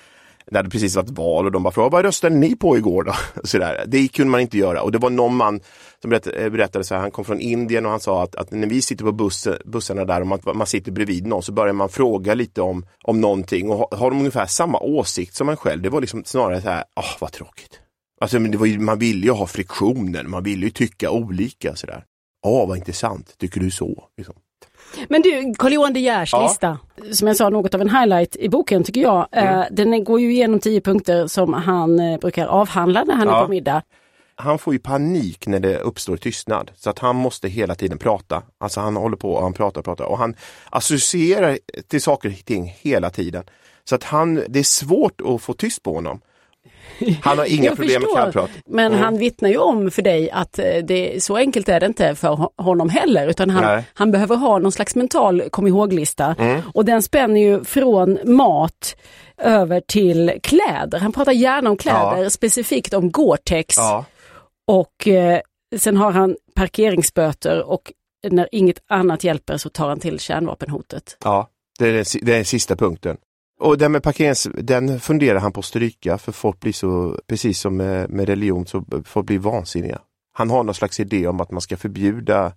Det 0.50 0.56
hade 0.56 0.70
precis 0.70 0.96
varit 0.96 1.10
val 1.10 1.46
och 1.46 1.52
de 1.52 1.62
bara 1.62 1.72
frågade, 1.72 1.92
vad 1.92 2.04
röstade 2.04 2.36
ni 2.36 2.56
på 2.56 2.76
igår 2.76 3.02
då? 3.02 3.14
Så 3.44 3.58
där. 3.58 3.84
Det 3.86 4.08
kunde 4.08 4.30
man 4.30 4.40
inte 4.40 4.58
göra 4.58 4.82
och 4.82 4.92
det 4.92 4.98
var 4.98 5.10
någon 5.10 5.36
man 5.36 5.60
som 6.00 6.10
berättade, 6.10 6.36
eh, 6.36 6.50
berättade 6.50 6.84
så 6.84 6.94
här, 6.94 7.00
han 7.00 7.10
kom 7.10 7.24
från 7.24 7.40
Indien 7.40 7.84
och 7.84 7.90
han 7.90 8.00
sa 8.00 8.22
att, 8.22 8.34
att 8.34 8.50
när 8.50 8.68
vi 8.68 8.82
sitter 8.82 9.04
på 9.04 9.12
buss, 9.12 9.48
bussarna 9.64 10.04
där 10.04 10.20
och 10.20 10.26
man, 10.26 10.40
man 10.54 10.66
sitter 10.66 10.92
bredvid 10.92 11.26
någon 11.26 11.42
så 11.42 11.52
börjar 11.52 11.72
man 11.72 11.88
fråga 11.88 12.34
lite 12.34 12.62
om, 12.62 12.86
om 13.04 13.20
någonting 13.20 13.70
och 13.70 13.78
har, 13.78 13.96
har 13.96 14.10
de 14.10 14.18
ungefär 14.18 14.46
samma 14.46 14.78
åsikt 14.78 15.34
som 15.34 15.48
en 15.48 15.56
själv. 15.56 15.82
Det 15.82 15.90
var 15.90 16.00
liksom 16.00 16.24
snarare 16.24 16.62
så 16.62 16.68
här, 16.68 16.84
åh 16.96 17.16
vad 17.20 17.32
tråkigt. 17.32 17.80
Alltså, 18.20 18.38
men 18.38 18.50
det 18.50 18.58
var 18.58 18.66
ju, 18.66 18.78
man 18.78 18.98
ville 18.98 19.26
ju 19.26 19.32
ha 19.32 19.46
friktionen, 19.46 20.30
man 20.30 20.42
ville 20.42 20.64
ju 20.66 20.70
tycka 20.70 21.10
olika 21.10 21.74
sådär. 21.74 22.04
Ja, 22.42 22.66
vad 22.66 22.76
intressant, 22.76 23.34
tycker 23.38 23.60
du 23.60 23.70
så? 23.70 24.08
Liksom. 24.16 24.34
Men 25.08 25.22
du, 25.22 25.54
Carl 25.58 25.72
Johan 25.72 25.92
De 25.92 26.00
Geers 26.00 26.32
Ja. 26.32 26.42
lista, 26.42 26.78
som 27.12 27.28
jag 27.28 27.36
sa 27.36 27.48
något 27.48 27.74
av 27.74 27.80
en 27.80 27.90
highlight 27.90 28.36
i 28.36 28.48
boken 28.48 28.84
tycker 28.84 29.00
jag. 29.00 29.26
Mm. 29.32 29.58
Eh, 29.60 29.66
den 29.70 30.04
går 30.04 30.20
ju 30.20 30.32
igenom 30.32 30.60
tio 30.60 30.80
punkter 30.80 31.26
som 31.26 31.52
han 31.54 31.98
eh, 32.00 32.18
brukar 32.18 32.46
avhandla 32.46 33.04
när 33.04 33.14
han 33.14 33.28
är 33.28 33.32
Ja. 33.32 33.42
på 33.44 33.50
middag. 33.50 33.82
Han 34.36 34.58
får 34.58 34.72
ju 34.72 34.78
panik 34.78 35.46
när 35.46 35.60
det 35.60 35.78
uppstår 35.78 36.16
tystnad, 36.16 36.70
så 36.76 36.90
att 36.90 36.98
han 36.98 37.16
måste 37.16 37.48
hela 37.48 37.74
tiden 37.74 37.98
prata. 37.98 38.42
Alltså 38.60 38.80
han 38.80 38.96
håller 38.96 39.16
på 39.16 39.32
och 39.34 39.42
han 39.42 39.52
pratar 39.52 39.80
och 39.80 39.84
pratar 39.84 40.04
och 40.04 40.18
han 40.18 40.34
associerar 40.70 41.58
till 41.88 42.02
saker 42.02 42.28
och 42.28 42.44
ting 42.44 42.74
hela 42.80 43.10
tiden. 43.10 43.44
Så 43.84 43.94
att 43.94 44.04
han, 44.04 44.34
det 44.48 44.58
är 44.58 44.62
svårt 44.62 45.20
att 45.20 45.42
få 45.42 45.52
tyst 45.52 45.82
på 45.82 45.94
honom. 45.94 46.20
Han 47.22 47.38
har 47.38 47.44
inga 47.44 47.70
problem 47.70 48.02
med 48.02 48.08
förstår. 48.10 48.16
kallprat. 48.16 48.50
Men 48.66 48.86
Mm. 48.92 49.00
han 49.04 49.18
vittnar 49.18 49.48
ju 49.48 49.56
om 49.58 49.90
för 49.90 50.02
dig 50.02 50.30
att 50.30 50.58
eh, 50.58 50.64
det, 50.84 51.22
så 51.24 51.36
enkelt 51.36 51.68
är 51.68 51.80
det 51.80 51.86
inte 51.86 52.14
för 52.14 52.28
ho- 52.28 52.62
honom 52.62 52.88
heller. 52.88 53.28
Utan 53.28 53.50
han, 53.50 53.62
Nej. 53.64 53.84
han 53.94 54.10
behöver 54.10 54.36
ha 54.36 54.58
någon 54.58 54.72
slags 54.72 54.94
mental 54.96 55.42
kom 55.50 55.66
ihåg-lista. 55.66 56.34
Mm. 56.38 56.60
Och 56.74 56.84
den 56.84 57.02
spänner 57.02 57.40
ju 57.40 57.64
från 57.64 58.18
mat 58.24 58.96
över 59.38 59.80
till 59.80 60.32
kläder. 60.42 60.98
Han 60.98 61.12
pratar 61.12 61.32
gärna 61.32 61.70
om 61.70 61.76
kläder, 61.76 62.28
specifikt 62.28 62.94
om 62.94 63.10
Gore-Tex. 63.10 63.76
Ja. 63.76 64.04
Och 64.66 65.08
eh, 65.08 65.40
sen 65.76 65.96
har 65.96 66.10
han 66.10 66.36
parkeringsböter 66.54 67.62
och 67.62 67.92
när 68.30 68.48
inget 68.52 68.78
annat 68.88 69.24
hjälper 69.24 69.56
så 69.56 69.68
tar 69.68 69.88
han 69.88 70.00
till 70.00 70.18
kärnvapenhotet. 70.20 71.16
Ja, 71.24 71.48
det 71.78 71.88
är 71.88 71.92
den, 71.92 72.04
det 72.22 72.32
är 72.32 72.36
den 72.36 72.44
sista 72.44 72.76
punkten. 72.76 73.16
Och 73.60 73.78
den 73.78 73.92
med 73.92 74.02
parkerings, 74.02 74.48
den 74.54 75.00
funderar 75.00 75.38
han 75.38 75.52
på 75.52 75.60
att 75.60 75.66
stryka 75.66 76.18
för 76.18 76.32
folk 76.32 76.60
blir 76.60 76.72
så, 76.72 77.18
precis 77.26 77.60
som 77.60 77.76
med, 77.76 78.10
med 78.10 78.28
religion, 78.28 78.66
så 78.66 78.84
folk 79.04 79.26
blir 79.26 79.38
vansinniga. 79.38 79.98
Han 80.32 80.50
har 80.50 80.64
någon 80.64 80.74
slags 80.74 81.00
idé 81.00 81.26
om 81.26 81.40
att 81.40 81.50
man 81.50 81.60
ska 81.60 81.76
förbjuda, 81.76 82.52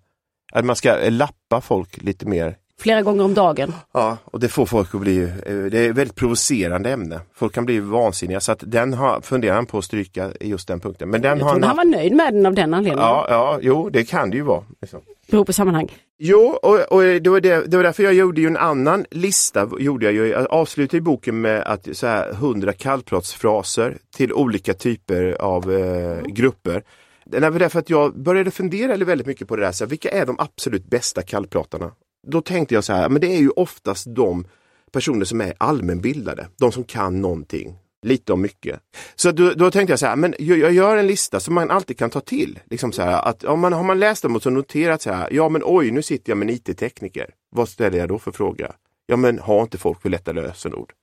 att 0.52 0.66
man 0.66 0.76
ska 0.76 0.98
lappa 1.10 1.62
folk 1.62 2.04
lite 2.04 2.26
mer. 2.26 2.56
Flera 2.80 3.02
gånger 3.02 3.24
om 3.24 3.34
dagen. 3.34 3.74
Ja, 3.92 4.18
och 4.24 4.40
det 4.40 4.50
får 4.50 4.66
folk 4.66 4.96
att 4.96 5.02
bli, 5.02 5.24
eh, 5.24 5.30
det 5.46 5.80
är 5.80 5.90
ett 5.90 5.96
väldigt 5.96 6.16
provocerande 6.16 6.92
ämne. 6.92 7.20
Folk 7.34 7.54
kan 7.54 7.66
bli 7.66 7.80
vansinniga 7.80 8.40
så 8.40 8.52
att 8.52 8.64
den 8.66 8.94
har, 8.94 9.22
funderar 9.22 9.56
han 9.56 9.66
på 9.66 9.78
att 9.78 9.86
stryka 9.86 10.32
i 10.40 10.50
just 10.50 10.68
den 10.68 10.80
punkten. 10.80 11.10
Men 11.10 11.22
den 11.22 11.38
Jag 11.38 11.46
har 11.46 11.54
han, 11.54 11.64
han 11.64 11.78
var 11.78 11.86
nöjd 11.86 12.16
med 12.16 12.34
den 12.34 12.46
av 12.46 12.54
den 12.54 12.74
anledningen. 12.74 13.08
ja, 13.08 13.26
ja, 13.30 13.60
jo 13.62 13.90
det 13.90 14.06
kan 14.06 14.30
det 14.30 14.38
ju 14.38 14.44
vara. 14.44 14.64
Liksom. 14.82 15.02
Beror 15.32 15.46
på 15.46 15.54
sammanhang. 15.54 15.92
Jo, 16.20 16.60
och, 16.62 16.92
och 16.92 17.02
det, 17.02 17.30
var 17.30 17.42
det, 17.42 17.72
det 17.72 17.78
var 17.78 17.84
därför 17.84 18.04
jag 18.04 18.14
gjorde 18.14 18.42
ju 18.42 18.48
en 18.48 18.58
annan 18.58 19.06
lista. 19.12 19.70
Gjorde 19.80 20.06
jag, 20.06 20.14
ju. 20.14 20.28
jag 20.28 20.48
avslutade 20.50 21.02
boken 21.02 21.42
med 21.42 21.62
att 21.62 21.98
så 21.98 22.08
här, 22.08 22.30
100 22.32 22.74
kallpratsfraser 22.74 23.98
till 24.16 24.34
olika 24.34 24.74
typer 24.74 25.32
av 25.42 25.72
eh, 25.72 26.22
grupper. 26.22 26.84
Det 27.26 27.50
var 27.50 27.60
därför 27.60 27.80
att 27.80 27.90
jag 27.90 28.20
började 28.20 28.52
fundera 28.52 28.98
väldigt 28.98 29.28
mycket 29.28 29.48
på 29.48 29.56
det 29.56 29.62
där, 29.62 29.72
så 29.72 29.84
här, 29.84 29.90
vilka 29.90 30.10
är 30.10 30.26
de 30.26 30.36
absolut 30.40 30.86
bästa 30.86 31.22
kallpratarna? 31.22 31.92
Då 32.28 32.42
tänkte 32.42 32.76
jag 32.76 32.84
så 32.84 32.94
här, 32.94 33.10
men 33.10 33.22
det 33.22 33.28
är 33.28 33.40
ju 33.40 33.50
oftast 33.50 34.16
de 34.16 34.48
personer 34.92 35.26
som 35.26 35.42
är 35.42 35.54
allmänbildade, 35.58 36.48
de 36.60 36.72
som 36.72 36.84
kan 36.84 37.22
någonting, 37.22 37.76
lite 38.08 38.34
om 38.34 38.42
mycket. 38.42 38.80
Så 39.16 39.32
då, 39.32 39.54
då 39.54 39.72
tänkte 39.72 39.92
jag 39.92 40.00
så 40.00 40.06
här, 40.06 40.16
men 40.16 40.36
jag, 40.40 40.58
jag 40.58 40.74
gör 40.74 40.98
en 40.98 41.08
lista 41.08 41.40
som 41.40 41.54
man 41.54 41.72
alltid 41.72 41.98
kan 41.98 42.10
ta 42.10 42.20
till. 42.20 42.60
Liksom 42.66 42.92
så 42.92 43.02
här, 43.02 43.22
att 43.30 43.44
om 43.44 43.60
man, 43.60 43.74
har 43.74 43.84
man 43.84 44.00
läst 44.00 44.24
dem 44.24 44.36
och 44.36 44.44
så 44.44 44.50
noterat 44.50 45.02
så 45.02 45.12
här, 45.12 45.28
ja 45.32 45.50
men 45.50 45.62
oj, 45.66 45.92
nu 45.92 46.02
sitter 46.02 46.32
jag 46.32 46.38
med 46.38 46.50
en 46.50 46.56
IT-tekniker. 46.56 47.30
Vad 47.50 47.70
ställer 47.70 47.98
jag 47.98 48.10
då 48.10 48.20
för 48.20 48.32
fråga? 48.32 48.72
Ja 49.06 49.18
men 49.18 49.40
har 49.40 49.62
inte 49.62 49.78
folk 49.78 50.02
för 50.02 50.10
lätta 50.10 50.32
lösenord? 50.32 50.94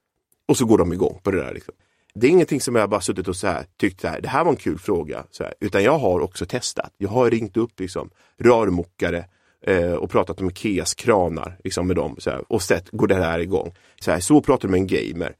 Och 0.48 0.56
så 0.56 0.64
går 0.64 0.78
de 0.78 0.92
igång 0.92 1.20
på 1.22 1.30
det 1.30 1.36
där. 1.36 1.54
Liksom. 1.54 1.74
Det 2.14 2.26
är 2.26 2.30
ingenting 2.30 2.60
som 2.60 2.74
jag 2.74 2.90
bara 2.90 3.00
suttit 3.00 3.28
och 3.28 3.36
så 3.36 3.46
här, 3.46 3.64
tyckt 3.76 4.00
så 4.00 4.08
här, 4.08 4.20
det 4.20 4.28
här 4.28 4.44
var 4.44 4.50
en 4.50 4.56
kul 4.56 4.78
fråga. 4.78 5.24
Så 5.30 5.44
här, 5.44 5.54
utan 5.60 5.82
jag 5.82 5.98
har 5.98 6.20
också 6.20 6.46
testat. 6.46 6.94
Jag 6.98 7.08
har 7.08 7.30
ringt 7.30 7.56
upp 7.56 7.80
liksom, 7.80 8.10
rörmokare 8.38 9.24
eh, 9.66 9.92
och 9.92 10.10
pratat 10.10 10.40
om 10.40 10.50
Ikeas 10.50 10.94
kranar 10.94 11.56
liksom, 11.64 11.86
med 11.86 11.96
dem 11.96 12.16
så 12.18 12.30
här, 12.30 12.52
och 12.52 12.62
sett, 12.62 12.90
går 12.90 13.06
det 13.06 13.14
här 13.14 13.38
igång? 13.38 13.74
Så, 14.00 14.10
här, 14.10 14.20
så 14.20 14.40
pratar 14.40 14.68
med 14.68 14.78
en 14.78 14.86
gamer. 14.86 15.34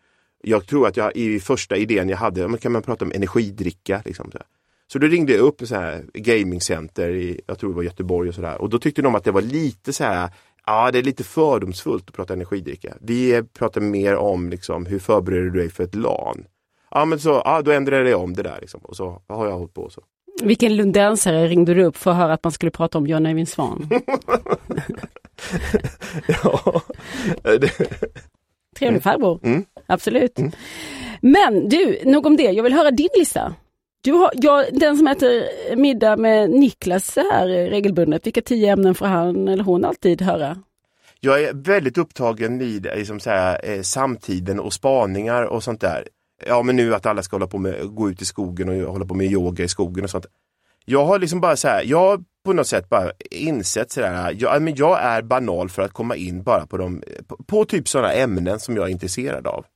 Jag 0.45 0.67
tror 0.67 0.87
att 0.87 0.97
jag 0.97 1.17
i 1.17 1.41
första 1.41 1.77
idén 1.77 2.09
jag 2.09 2.17
hade, 2.17 2.49
men 2.49 2.59
kan 2.59 2.73
man 2.73 2.83
prata 2.83 3.05
om 3.05 3.13
energidricka? 3.15 4.03
Liksom, 4.05 4.31
så. 4.33 4.39
Så 4.87 4.99
då 4.99 5.07
ringde 5.07 5.33
jag 5.33 5.41
upp 5.41 5.61
så 5.65 5.75
här 5.75 6.05
gamingcenter 6.15 7.11
i, 7.11 7.41
jag 7.47 7.59
tror 7.59 7.71
det 7.71 7.77
var 7.77 7.83
Göteborg 7.83 8.29
och 8.29 8.35
sådär. 8.35 8.61
Och 8.61 8.71
då 8.71 8.79
tyckte 8.79 9.03
de 9.03 9.15
att 9.15 9.25
det 9.25 9.31
var 9.31 9.43
lite 9.43 9.93
så 9.93 10.05
här, 10.05 10.31
ja 10.67 10.91
det 10.91 10.99
är 10.99 11.03
lite 11.03 11.25
fördomsfullt 11.25 12.09
att 12.09 12.15
prata 12.15 12.33
energidricka. 12.33 12.95
Vi 13.01 13.43
pratar 13.59 13.81
mer 13.81 14.17
om 14.17 14.51
liksom, 14.51 14.87
hur 14.87 14.99
förbereder 14.99 15.45
du 15.45 15.51
dig 15.51 15.71
för 15.71 15.85
ett 15.85 15.95
LAN? 15.95 16.45
Ja 16.91 17.05
men 17.05 17.19
så, 17.19 17.43
ja 17.45 17.63
då 17.63 17.71
ändrade 17.71 18.11
jag 18.11 18.21
om 18.21 18.35
det 18.35 18.43
där 18.43 18.59
liksom. 18.61 18.81
och 18.81 18.97
så 18.97 19.23
har 19.29 19.47
jag 19.47 19.59
hållit 19.59 19.75
på 19.75 19.91
så. 19.91 20.03
Vilken 20.43 20.77
lundensare 20.77 21.47
ringde 21.47 21.75
du 21.75 21.85
upp 21.85 21.97
för 21.97 22.11
att 22.11 22.17
höra 22.17 22.33
att 22.33 22.45
man 22.45 22.53
skulle 22.53 22.71
prata 22.71 22.99
om 22.99 23.07
John 23.07 23.27
Eivind 23.27 23.49
Svan? 23.49 23.89
ja, 26.43 26.83
det, 27.43 27.71
Trevlig 28.75 29.03
farbror, 29.03 29.41
Mm. 29.43 29.65
absolut. 29.87 30.39
Men 31.21 31.69
du, 31.69 31.99
nog 32.05 32.27
om 32.27 32.37
det. 32.37 32.43
Jag 32.53 32.63
vill 32.63 32.73
höra 32.73 32.91
din 32.91 33.09
lista. 33.19 33.55
Du 34.03 34.13
har, 34.13 34.31
ja, 34.35 34.65
den 34.73 34.97
som 34.97 35.07
äter 35.09 35.43
middag 35.77 36.17
med 36.17 36.51
Niklas 36.51 37.17
här 37.17 37.47
regelbundet, 37.47 38.27
vilka 38.27 38.41
tio 38.43 38.73
ämnen 38.73 38.95
får 38.95 39.07
han 39.07 39.49
eller 39.49 39.65
hon 39.65 39.85
alltid 39.85 40.23
höra? 40.23 40.59
Jag 41.21 41.43
är 41.43 41.53
väldigt 41.55 41.99
upptagen 41.99 42.61
i 42.61 42.79
det, 42.79 42.97
liksom 42.97 43.21
så 43.21 43.31
här, 43.31 43.61
eh, 43.71 43.81
samtiden 43.83 44.61
och 44.61 44.73
spaningar 44.73 45.43
och 45.43 45.63
sånt 45.63 45.81
där. 45.81 46.09
Ja 46.47 46.63
men 46.63 46.77
nu 46.77 46.95
att 46.95 47.07
alla 47.07 47.23
ska 47.23 47.35
hålla 47.37 47.47
på 47.47 47.59
med, 47.59 47.95
gå 47.95 48.11
ut 48.11 48.23
i 48.23 48.25
skogen 48.25 48.69
och 48.69 48.93
hålla 48.93 49.05
på 49.05 49.15
med 49.15 49.27
yoga 49.27 49.65
i 49.65 49.69
skogen 49.69 50.05
och 50.05 50.11
sånt. 50.11 50.27
Jag 50.85 51.05
har 51.05 51.19
liksom 51.19 51.41
bara 51.41 51.57
så 51.57 51.69
här, 51.69 51.83
jag 51.83 51.99
har 51.99 52.25
på 52.45 52.53
något 52.53 52.67
sätt 52.67 52.89
bara 52.89 53.13
insett 53.31 53.93
sådär, 53.93 54.37
jag, 54.39 54.63
men 54.63 54.75
jag 54.77 55.03
är 55.03 55.23
banal 55.23 55.69
för 55.69 55.83
att 55.83 55.93
komma 55.93 56.17
in 56.17 56.43
bara 56.43 56.67
på, 56.67 56.77
de, 56.77 57.03
på, 57.27 57.37
på 57.37 57.65
typ 57.65 57.89
sådana 57.89 58.13
ämnen 58.13 58.61
som 58.61 58.77
jag 58.77 58.85
är 58.85 58.93
intresserad 58.93 59.47
av. 59.47 59.67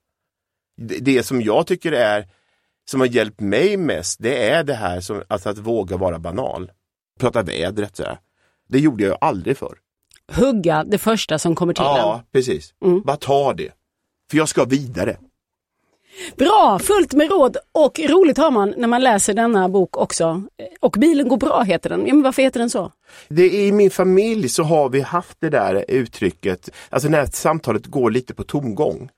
Det, 0.77 0.99
det 0.99 1.23
som 1.23 1.43
jag 1.43 1.67
tycker 1.67 1.93
är, 1.93 2.29
som 2.91 3.01
har 3.01 3.07
hjälpt 3.07 3.41
mig 3.41 3.77
mest, 3.77 4.23
det 4.23 4.51
är 4.51 4.65
det 4.65 4.75
här 4.75 5.01
som, 5.01 5.23
alltså 5.29 5.49
att 5.49 5.59
våga 5.59 5.97
vara 5.97 6.19
banal. 6.19 6.71
Prata 7.21 7.43
vädret 7.43 7.97
sådär. 7.97 8.19
Det 8.69 8.79
gjorde 8.79 9.05
jag 9.05 9.19
aldrig 9.21 9.57
förr. 9.57 9.79
Hugga 10.33 10.85
det 10.85 10.99
första 10.99 11.39
som 11.39 11.55
kommer 11.55 11.73
till. 11.73 11.85
Ja, 11.85 12.23
precis. 12.33 12.75
Mm. 12.85 13.03
Bara 13.03 13.17
ta 13.17 13.53
det. 13.53 13.73
För 14.31 14.39
jag 14.39 14.49
ska 14.49 14.65
vidare. 14.65 15.17
Bra, 16.37 16.79
fullt 16.79 17.13
med 17.13 17.31
råd 17.31 17.57
och 17.73 18.01
roligt 18.09 18.39
har 18.39 18.51
man 18.51 18.75
när 18.77 18.89
man 18.89 19.03
läser 19.03 19.35
denna 19.35 19.69
bok 19.69 19.97
också. 19.97 20.43
Och 20.81 20.97
bilen 20.99 21.29
går 21.29 21.37
bra 21.37 21.63
heter 21.63 21.91
den. 21.91 22.07
Ja, 22.07 22.15
men 22.15 22.23
varför 22.23 22.43
heter 22.43 22.61
den 22.61 22.71
så? 22.71 22.93
Det, 23.29 23.51
I 23.51 23.73
min 23.73 23.91
familj 23.91 24.49
så 24.49 24.63
har 24.63 24.89
vi 24.89 25.01
haft 25.01 25.37
det 25.41 25.51
där 25.51 25.85
uttrycket, 25.89 26.71
alltså 26.91 27.09
när 27.09 27.27
samtalet 27.27 27.87
går 27.87 28.11
lite 28.11 28.35
på 28.35 28.45
tomgång. 28.45 29.11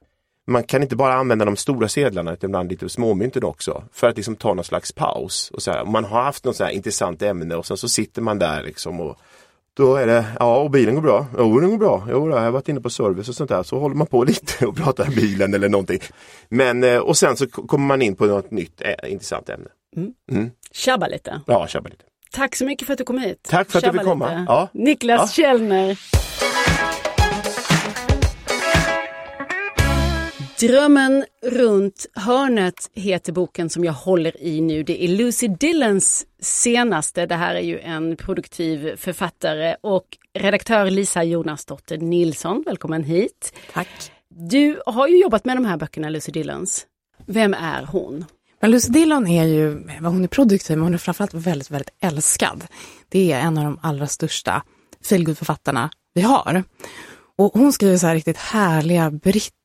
Man 0.46 0.62
kan 0.62 0.82
inte 0.82 0.96
bara 0.96 1.14
använda 1.14 1.44
de 1.44 1.56
stora 1.56 1.88
sedlarna 1.88 2.32
utan 2.32 2.50
ibland 2.50 2.70
lite 2.70 2.88
småmynten 2.88 3.44
också. 3.44 3.84
För 3.92 4.08
att 4.08 4.16
liksom 4.16 4.36
ta 4.36 4.54
någon 4.54 4.64
slags 4.64 4.92
paus. 4.92 5.50
Och 5.54 5.62
så 5.62 5.70
här, 5.70 5.84
man 5.84 6.04
har 6.04 6.22
haft 6.22 6.44
något 6.44 6.56
så 6.56 6.64
här 6.64 6.70
intressant 6.70 7.22
ämne 7.22 7.54
och 7.54 7.66
sen 7.66 7.76
så 7.76 7.88
sitter 7.88 8.22
man 8.22 8.38
där 8.38 8.62
liksom 8.62 9.00
och 9.00 9.18
då 9.80 9.96
är 9.96 10.06
det, 10.06 10.24
ja 10.38 10.56
och 10.60 10.70
bilen 10.70 10.94
går 10.94 11.02
bra. 11.02 11.26
Jo 11.38 11.60
den 11.60 11.70
går 11.70 11.78
bra. 11.78 12.06
Jo, 12.10 12.30
jag 12.30 12.40
har 12.40 12.50
varit 12.50 12.68
inne 12.68 12.80
på 12.80 12.90
service 12.90 13.28
och 13.28 13.34
sånt 13.34 13.50
där. 13.50 13.62
Så 13.62 13.78
håller 13.78 13.96
man 13.96 14.06
på 14.06 14.24
lite 14.30 14.66
och 14.66 14.76
pratar 14.76 15.06
bilen 15.16 15.54
eller 15.54 15.68
någonting. 15.68 16.00
Men 16.48 16.84
eh, 16.84 16.98
och 16.98 17.16
sen 17.16 17.36
så 17.36 17.46
kommer 17.46 17.86
man 17.86 18.02
in 18.02 18.16
på 18.16 18.26
något 18.26 18.50
nytt 18.50 18.82
eh, 18.82 19.12
intressant 19.12 19.48
ämne. 19.48 19.68
Tjabba 20.72 21.06
lite. 21.06 21.40
Ja, 21.46 21.66
tjabba 21.66 21.88
lite. 21.88 22.04
Tack 22.32 22.56
så 22.56 22.64
mycket 22.64 22.86
för 22.86 22.92
att 22.92 22.98
du 22.98 23.04
kom 23.04 23.18
hit. 23.18 23.48
Tack 23.50 23.70
för 23.70 23.78
att 23.78 23.84
du 23.84 23.98
fick 23.98 24.02
komma. 24.08 24.44
Ja. 24.48 24.68
Niklas 24.72 25.38
Ja. 25.38 25.44
Källner. 25.44 25.98
Drömmen 30.60 31.24
runt 31.42 32.06
hörnet 32.14 32.90
heter 32.94 33.32
boken 33.32 33.70
som 33.70 33.84
jag 33.84 33.92
håller 33.92 34.42
i 34.42 34.60
nu. 34.60 34.82
Det 34.82 35.04
är 35.04 35.08
Lucy 35.08 35.48
Dillons 35.48 36.26
senaste. 36.40 37.26
Det 37.26 37.34
här 37.34 37.54
är 37.54 37.60
ju 37.60 37.78
en 37.78 38.16
produktiv 38.16 38.96
författare 38.96 39.76
och 39.80 40.04
redaktör 40.38 40.90
Lisa 40.90 41.24
Jonasdotter 41.24 41.98
Nilsson. 41.98 42.62
Välkommen 42.66 43.04
hit. 43.04 43.52
Tack. 43.72 44.12
Du 44.28 44.80
har 44.86 45.08
ju 45.08 45.20
jobbat 45.20 45.44
med 45.44 45.56
de 45.56 45.64
här 45.64 45.76
böckerna, 45.76 46.08
Lucy 46.08 46.32
Dillons. 46.32 46.86
Vem 47.26 47.54
är 47.54 47.82
hon? 47.82 48.24
Men 48.60 48.70
Lucy 48.70 48.92
Dillon 48.92 49.26
är 49.26 49.44
ju, 49.44 49.88
hon 50.02 50.24
är 50.24 50.28
produktiv 50.28 50.76
men 50.76 50.84
hon 50.84 50.94
är 50.94 50.98
framförallt 50.98 51.34
väldigt, 51.34 51.70
väldigt 51.70 51.94
älskad. 52.00 52.64
Det 53.08 53.32
är 53.32 53.40
en 53.40 53.58
av 53.58 53.64
de 53.64 53.78
allra 53.82 54.06
största 54.06 54.62
feelgood-författarna 55.08 55.90
vi 56.14 56.20
har. 56.20 56.64
Och 57.38 57.52
hon 57.54 57.72
skriver 57.72 57.96
så 57.96 58.06
här 58.06 58.14
riktigt 58.14 58.36
härliga 58.36 59.10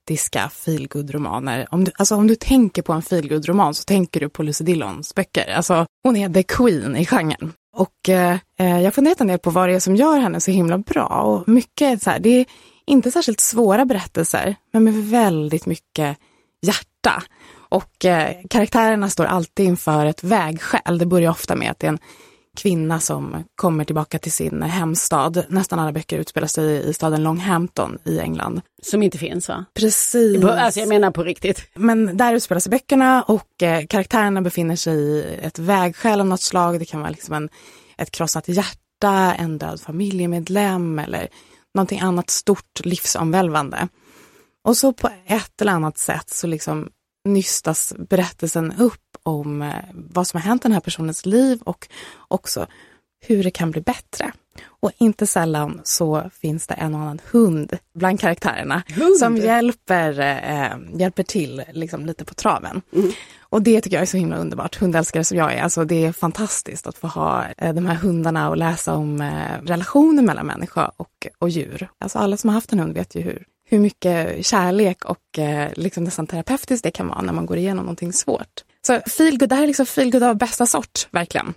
brittiska 0.05 0.49
feelgood-romaner. 0.49 1.67
Om 1.71 1.83
du, 1.83 1.91
alltså 1.95 2.15
om 2.15 2.27
du 2.27 2.35
tänker 2.35 2.81
på 2.81 2.93
en 2.93 3.01
feelgood-roman 3.01 3.73
så 3.73 3.83
tänker 3.83 4.19
du 4.19 4.29
på 4.29 4.43
Lucy 4.43 4.63
Dillons 4.63 5.15
böcker. 5.15 5.53
Alltså 5.53 5.85
hon 6.03 6.15
är 6.15 6.29
the 6.29 6.43
queen 6.43 6.95
i 6.95 7.05
genren. 7.05 7.53
Och 7.75 8.09
eh, 8.09 8.37
eh 8.59 8.77
jag 8.77 8.83
har 8.83 8.91
funderat 8.91 9.21
en 9.21 9.27
del 9.27 9.39
på 9.39 9.49
vad 9.49 9.69
det 9.69 9.75
är 9.75 9.79
som 9.79 9.95
gör 9.95 10.19
henne 10.19 10.41
så 10.41 10.51
himla 10.51 10.77
bra. 10.77 11.07
Och 11.07 11.47
mycket 11.47 12.03
så 12.03 12.09
här, 12.09 12.19
det 12.19 12.29
är 12.29 12.45
inte 12.85 13.11
särskilt 13.11 13.39
svåra 13.39 13.85
berättelser, 13.85 14.55
men 14.73 14.83
med 14.83 14.93
väldigt 14.93 15.65
mycket 15.65 16.17
hjärta. 16.61 17.23
Och 17.69 18.05
eh, 18.05 18.35
karaktärerna 18.49 19.09
står 19.09 19.25
alltid 19.25 19.65
inför 19.65 20.05
ett 20.05 20.23
vägskäl. 20.23 20.97
Det 20.97 21.05
börjar 21.05 21.31
ofta 21.31 21.55
med 21.55 21.71
att 21.71 21.79
det 21.79 21.87
är 21.87 21.91
en 21.91 21.99
kvinna 22.55 22.99
som 22.99 23.43
kommer 23.55 23.85
tillbaka 23.85 24.19
till 24.19 24.31
sin 24.31 24.61
hemstad. 24.61 25.45
Nästan 25.49 25.79
alla 25.79 25.91
böcker 25.91 26.19
utspelar 26.19 26.47
sig 26.47 26.89
i 26.89 26.93
staden 26.93 27.23
Longhampton 27.23 27.97
i 28.05 28.19
England. 28.19 28.61
Som 28.81 29.03
inte 29.03 29.17
finns 29.17 29.49
va? 29.49 29.65
Precis. 29.73 30.43
Alltså 30.43 30.79
jag 30.79 30.89
menar 30.89 31.11
på 31.11 31.23
riktigt. 31.23 31.67
Men 31.73 32.17
där 32.17 32.33
utspelar 32.33 32.59
sig 32.59 32.69
böckerna 32.69 33.23
och 33.23 33.63
eh, 33.63 33.85
karaktärerna 33.85 34.41
befinner 34.41 34.75
sig 34.75 34.95
i 34.95 35.37
ett 35.41 35.59
vägskäl 35.59 36.19
av 36.19 36.27
något 36.27 36.41
slag. 36.41 36.79
Det 36.79 36.85
kan 36.85 36.99
vara 36.99 37.11
liksom 37.11 37.33
en, 37.33 37.49
ett 37.97 38.11
krossat 38.11 38.47
hjärta, 38.47 39.33
en 39.33 39.57
död 39.57 39.81
familjemedlem 39.81 40.99
eller 40.99 41.27
någonting 41.75 41.99
annat 41.99 42.29
stort 42.29 42.85
livsomvälvande. 42.85 43.87
Och 44.63 44.77
så 44.77 44.93
på 44.93 45.09
ett 45.25 45.61
eller 45.61 45.71
annat 45.71 45.97
sätt 45.97 46.29
så 46.29 46.47
liksom 46.47 46.89
nystas 47.25 47.93
berättelsen 48.09 48.73
upp 48.77 49.01
om 49.23 49.61
eh, 49.61 49.73
vad 49.93 50.27
som 50.27 50.41
har 50.41 50.47
hänt 50.47 50.61
i 50.61 50.65
den 50.65 50.71
här 50.71 50.79
personens 50.79 51.25
liv 51.25 51.61
och 51.63 51.87
också 52.27 52.67
hur 53.27 53.43
det 53.43 53.51
kan 53.51 53.71
bli 53.71 53.81
bättre. 53.81 54.31
Och 54.67 54.91
inte 54.97 55.27
sällan 55.27 55.81
så 55.83 56.29
finns 56.41 56.67
det 56.67 56.73
en 56.73 56.95
och 56.95 57.01
annan 57.01 57.21
hund 57.31 57.77
bland 57.93 58.19
karaktärerna 58.19 58.83
Hund? 58.95 59.17
som 59.17 59.37
hjälper, 59.37 60.19
eh, 60.19 60.99
hjälper 60.99 61.23
till 61.23 61.63
liksom 61.71 62.05
lite 62.05 62.25
på 62.25 62.33
traven. 62.33 62.81
Och 63.39 63.61
det 63.61 63.81
tycker 63.81 63.97
jag 63.97 64.01
är 64.01 64.05
så 64.07 64.17
himla 64.17 64.37
underbart. 64.37 64.75
Hundälskare 64.75 65.23
som 65.23 65.37
jag 65.37 65.53
är, 65.53 65.61
alltså 65.61 65.85
det 65.85 66.05
är 66.05 66.11
fantastiskt 66.11 66.87
att 66.87 66.97
få 66.97 67.07
ha 67.07 67.45
eh, 67.57 67.73
de 67.73 67.85
här 67.85 67.95
hundarna 67.95 68.49
och 68.49 68.57
läsa 68.57 68.93
om 68.93 69.21
eh, 69.21 69.61
relationer 69.63 70.23
mellan 70.23 70.47
människa 70.47 70.91
och, 70.97 71.27
och 71.39 71.49
djur. 71.49 71.87
Alltså 71.97 72.19
alla 72.19 72.37
som 72.37 72.49
har 72.49 72.55
haft 72.55 72.73
en 72.73 72.79
hund 72.79 72.93
vet 72.93 73.15
ju 73.15 73.21
hur, 73.21 73.45
hur 73.65 73.79
mycket 73.79 74.45
kärlek 74.45 75.05
och 75.05 75.39
eh, 75.39 75.69
liksom 75.75 76.03
nästan 76.03 76.27
terapeutiskt 76.27 76.83
det 76.83 76.91
kan 76.91 77.07
vara 77.07 77.21
när 77.21 77.33
man 77.33 77.45
går 77.45 77.57
igenom 77.57 77.85
någonting 77.85 78.13
svårt. 78.13 78.63
Så 78.87 78.99
feelgood, 78.99 79.49
det 79.49 79.55
här 79.55 79.63
är 79.63 79.67
liksom 79.67 79.85
feelgood 79.85 80.23
av 80.23 80.37
bästa 80.37 80.65
sort, 80.65 81.07
verkligen. 81.11 81.53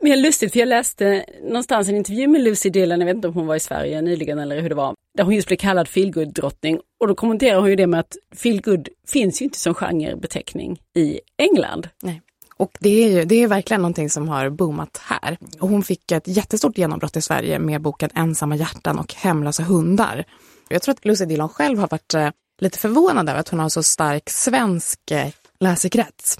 Men 0.00 0.22
lustigt, 0.22 0.52
för 0.52 0.60
jag 0.60 0.68
läste 0.68 1.24
någonstans 1.42 1.88
en 1.88 1.96
intervju 1.96 2.28
med 2.28 2.40
Lucy 2.40 2.70
Dillon, 2.70 3.00
jag 3.00 3.06
vet 3.06 3.16
inte 3.16 3.28
om 3.28 3.34
hon 3.34 3.46
var 3.46 3.56
i 3.56 3.60
Sverige 3.60 4.02
nyligen 4.02 4.38
eller 4.38 4.60
hur 4.60 4.68
det 4.68 4.74
var, 4.74 4.94
där 5.16 5.24
hon 5.24 5.34
just 5.34 5.48
blev 5.48 5.56
kallad 5.56 5.88
feelgood-drottning. 5.88 6.80
Och 7.00 7.08
då 7.08 7.14
kommenterar 7.14 7.60
hon 7.60 7.70
ju 7.70 7.76
det 7.76 7.86
med 7.86 8.00
att 8.00 8.16
feelgood 8.36 8.88
finns 9.08 9.40
ju 9.40 9.44
inte 9.44 9.58
som 9.58 9.74
genrebeteckning 9.74 10.80
i 10.96 11.20
England. 11.38 11.88
Nej. 12.02 12.22
Och 12.60 12.76
det 12.80 13.04
är 13.04 13.10
ju 13.10 13.24
det 13.24 13.42
är 13.42 13.46
verkligen 13.46 13.82
någonting 13.82 14.10
som 14.10 14.28
har 14.28 14.50
boomat 14.50 15.00
här. 15.02 15.38
Och 15.60 15.68
hon 15.68 15.82
fick 15.82 16.12
ett 16.12 16.28
jättestort 16.28 16.78
genombrott 16.78 17.16
i 17.16 17.22
Sverige 17.22 17.58
med 17.58 17.80
boken 17.80 18.10
Ensamma 18.14 18.56
hjärtan 18.56 18.98
och 18.98 19.14
Hemlösa 19.14 19.62
hundar. 19.62 20.24
Jag 20.68 20.82
tror 20.82 20.92
att 20.94 21.04
Lucy 21.04 21.24
Dillon 21.24 21.48
själv 21.48 21.78
har 21.78 21.88
varit 21.88 22.14
eh, 22.14 22.28
lite 22.60 22.78
förvånad 22.78 23.28
över 23.28 23.40
att 23.40 23.48
hon 23.48 23.60
har 23.60 23.68
så 23.68 23.82
stark 23.82 24.30
svensk 24.30 25.10
eh, 25.10 25.28
läsekrets. 25.60 26.38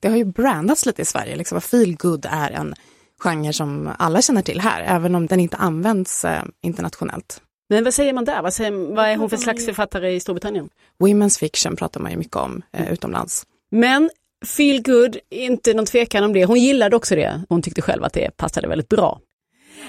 Det 0.00 0.08
har 0.08 0.16
ju 0.16 0.24
brandats 0.24 0.86
lite 0.86 1.02
i 1.02 1.04
Sverige, 1.04 1.36
liksom 1.36 1.60
feel 1.60 1.96
good 1.96 2.26
är 2.30 2.50
en 2.50 2.74
genre 3.20 3.52
som 3.52 3.90
alla 3.98 4.22
känner 4.22 4.42
till 4.42 4.60
här, 4.60 4.82
även 4.82 5.14
om 5.14 5.26
den 5.26 5.40
inte 5.40 5.56
används 5.56 6.24
eh, 6.24 6.42
internationellt. 6.62 7.42
Men 7.68 7.84
vad 7.84 7.94
säger 7.94 8.12
man 8.12 8.24
där? 8.24 8.42
Vad, 8.42 8.54
säger, 8.54 8.94
vad 8.94 9.08
är 9.08 9.16
hon 9.16 9.30
för 9.30 9.36
slags 9.36 9.66
författare 9.66 10.14
i 10.14 10.20
Storbritannien? 10.20 10.68
Women's 10.98 11.38
fiction 11.38 11.76
pratar 11.76 12.00
man 12.00 12.10
ju 12.10 12.16
mycket 12.16 12.36
om 12.36 12.62
eh, 12.72 12.92
utomlands. 12.92 13.46
Men 13.70 14.10
feel 14.46 14.82
good, 14.82 15.16
inte 15.30 15.74
någon 15.74 15.86
tvekan 15.86 16.24
om 16.24 16.32
det. 16.32 16.44
Hon 16.44 16.60
gillade 16.60 16.96
också 16.96 17.14
det. 17.14 17.40
Hon 17.48 17.62
tyckte 17.62 17.82
själv 17.82 18.04
att 18.04 18.12
det 18.12 18.36
passade 18.36 18.68
väldigt 18.68 18.88
bra. 18.88 19.20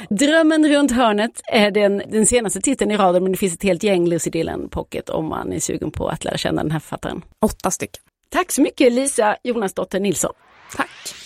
Drömmen 0.10 0.70
runt 0.70 0.92
hörnet 0.92 1.42
är 1.46 1.72
den, 1.72 2.02
den 2.12 2.26
senaste 2.26 2.62
titeln 2.62 2.92
i 2.92 2.98
raden 2.98 3.24
men 3.24 3.32
det 3.32 3.38
finns 3.38 3.54
ett 3.54 3.64
helt 3.64 3.84
gäng 3.84 4.08
Lucy 4.08 4.30
Dillon 4.30 4.70
Pocket 4.70 5.10
om 5.10 5.26
man 5.26 5.54
är 5.54 5.60
sugen 5.60 5.92
på 5.92 6.08
att 6.08 6.24
lära 6.24 6.38
känna 6.38 6.64
den 6.64 6.72
här 6.72 6.80
författaren. 6.80 7.22
Åtta 7.42 7.72
stycken. 7.72 8.04
Tack 8.30 8.52
så 8.52 8.62
mycket 8.62 8.94
Lisa 8.94 9.38
Jonasdotter 9.44 10.00
Nilsson. 10.00 10.34
Tack. 10.76 11.21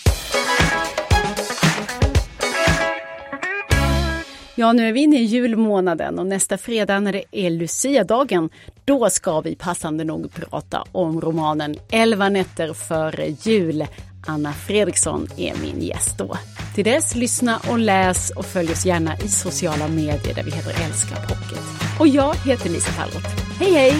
Ja, 4.58 4.72
nu 4.72 4.88
är 4.88 4.92
vi 4.92 5.00
inne 5.00 5.20
i 5.20 5.24
julmånaden 5.24 6.18
och 6.18 6.26
nästa 6.26 6.58
fredag 6.58 7.00
när 7.00 7.12
det 7.12 7.24
är 7.32 7.50
Lucia-dagen, 7.50 8.50
då 8.84 9.10
ska 9.10 9.40
vi 9.40 9.56
passande 9.56 10.04
nog 10.04 10.34
prata 10.34 10.84
om 10.92 11.20
romanen 11.20 11.76
11 11.90 12.28
nätter 12.28 12.72
före 12.72 13.26
jul. 13.42 13.86
Anna 14.26 14.52
Fredriksson 14.52 15.28
är 15.36 15.54
min 15.62 15.82
gäst 15.82 16.18
då. 16.18 16.36
Till 16.74 16.84
dess, 16.84 17.14
lyssna 17.14 17.60
och 17.70 17.78
läs 17.78 18.30
och 18.30 18.46
följ 18.46 18.72
oss 18.72 18.86
gärna 18.86 19.18
i 19.18 19.28
sociala 19.28 19.88
medier 19.88 20.34
där 20.34 20.42
vi 20.42 20.50
heter 20.50 20.84
Älska 20.84 21.14
Pocket. 21.14 21.60
Och 22.00 22.08
jag 22.08 22.34
heter 22.34 22.70
Lisa 22.70 22.92
Tallroth. 22.92 23.28
Hej 23.58 23.72
hej! 23.72 23.94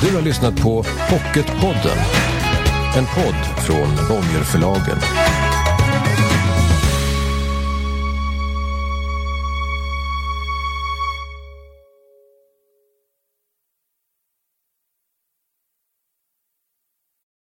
Du 0.00 0.16
har 0.16 0.22
lyssnat 0.22 0.62
på 0.62 0.84
Pocketpodden. 1.10 1.98
En 2.96 3.04
podd 3.04 3.64
från 3.66 4.08
Bonnierförlagen. 4.08 4.98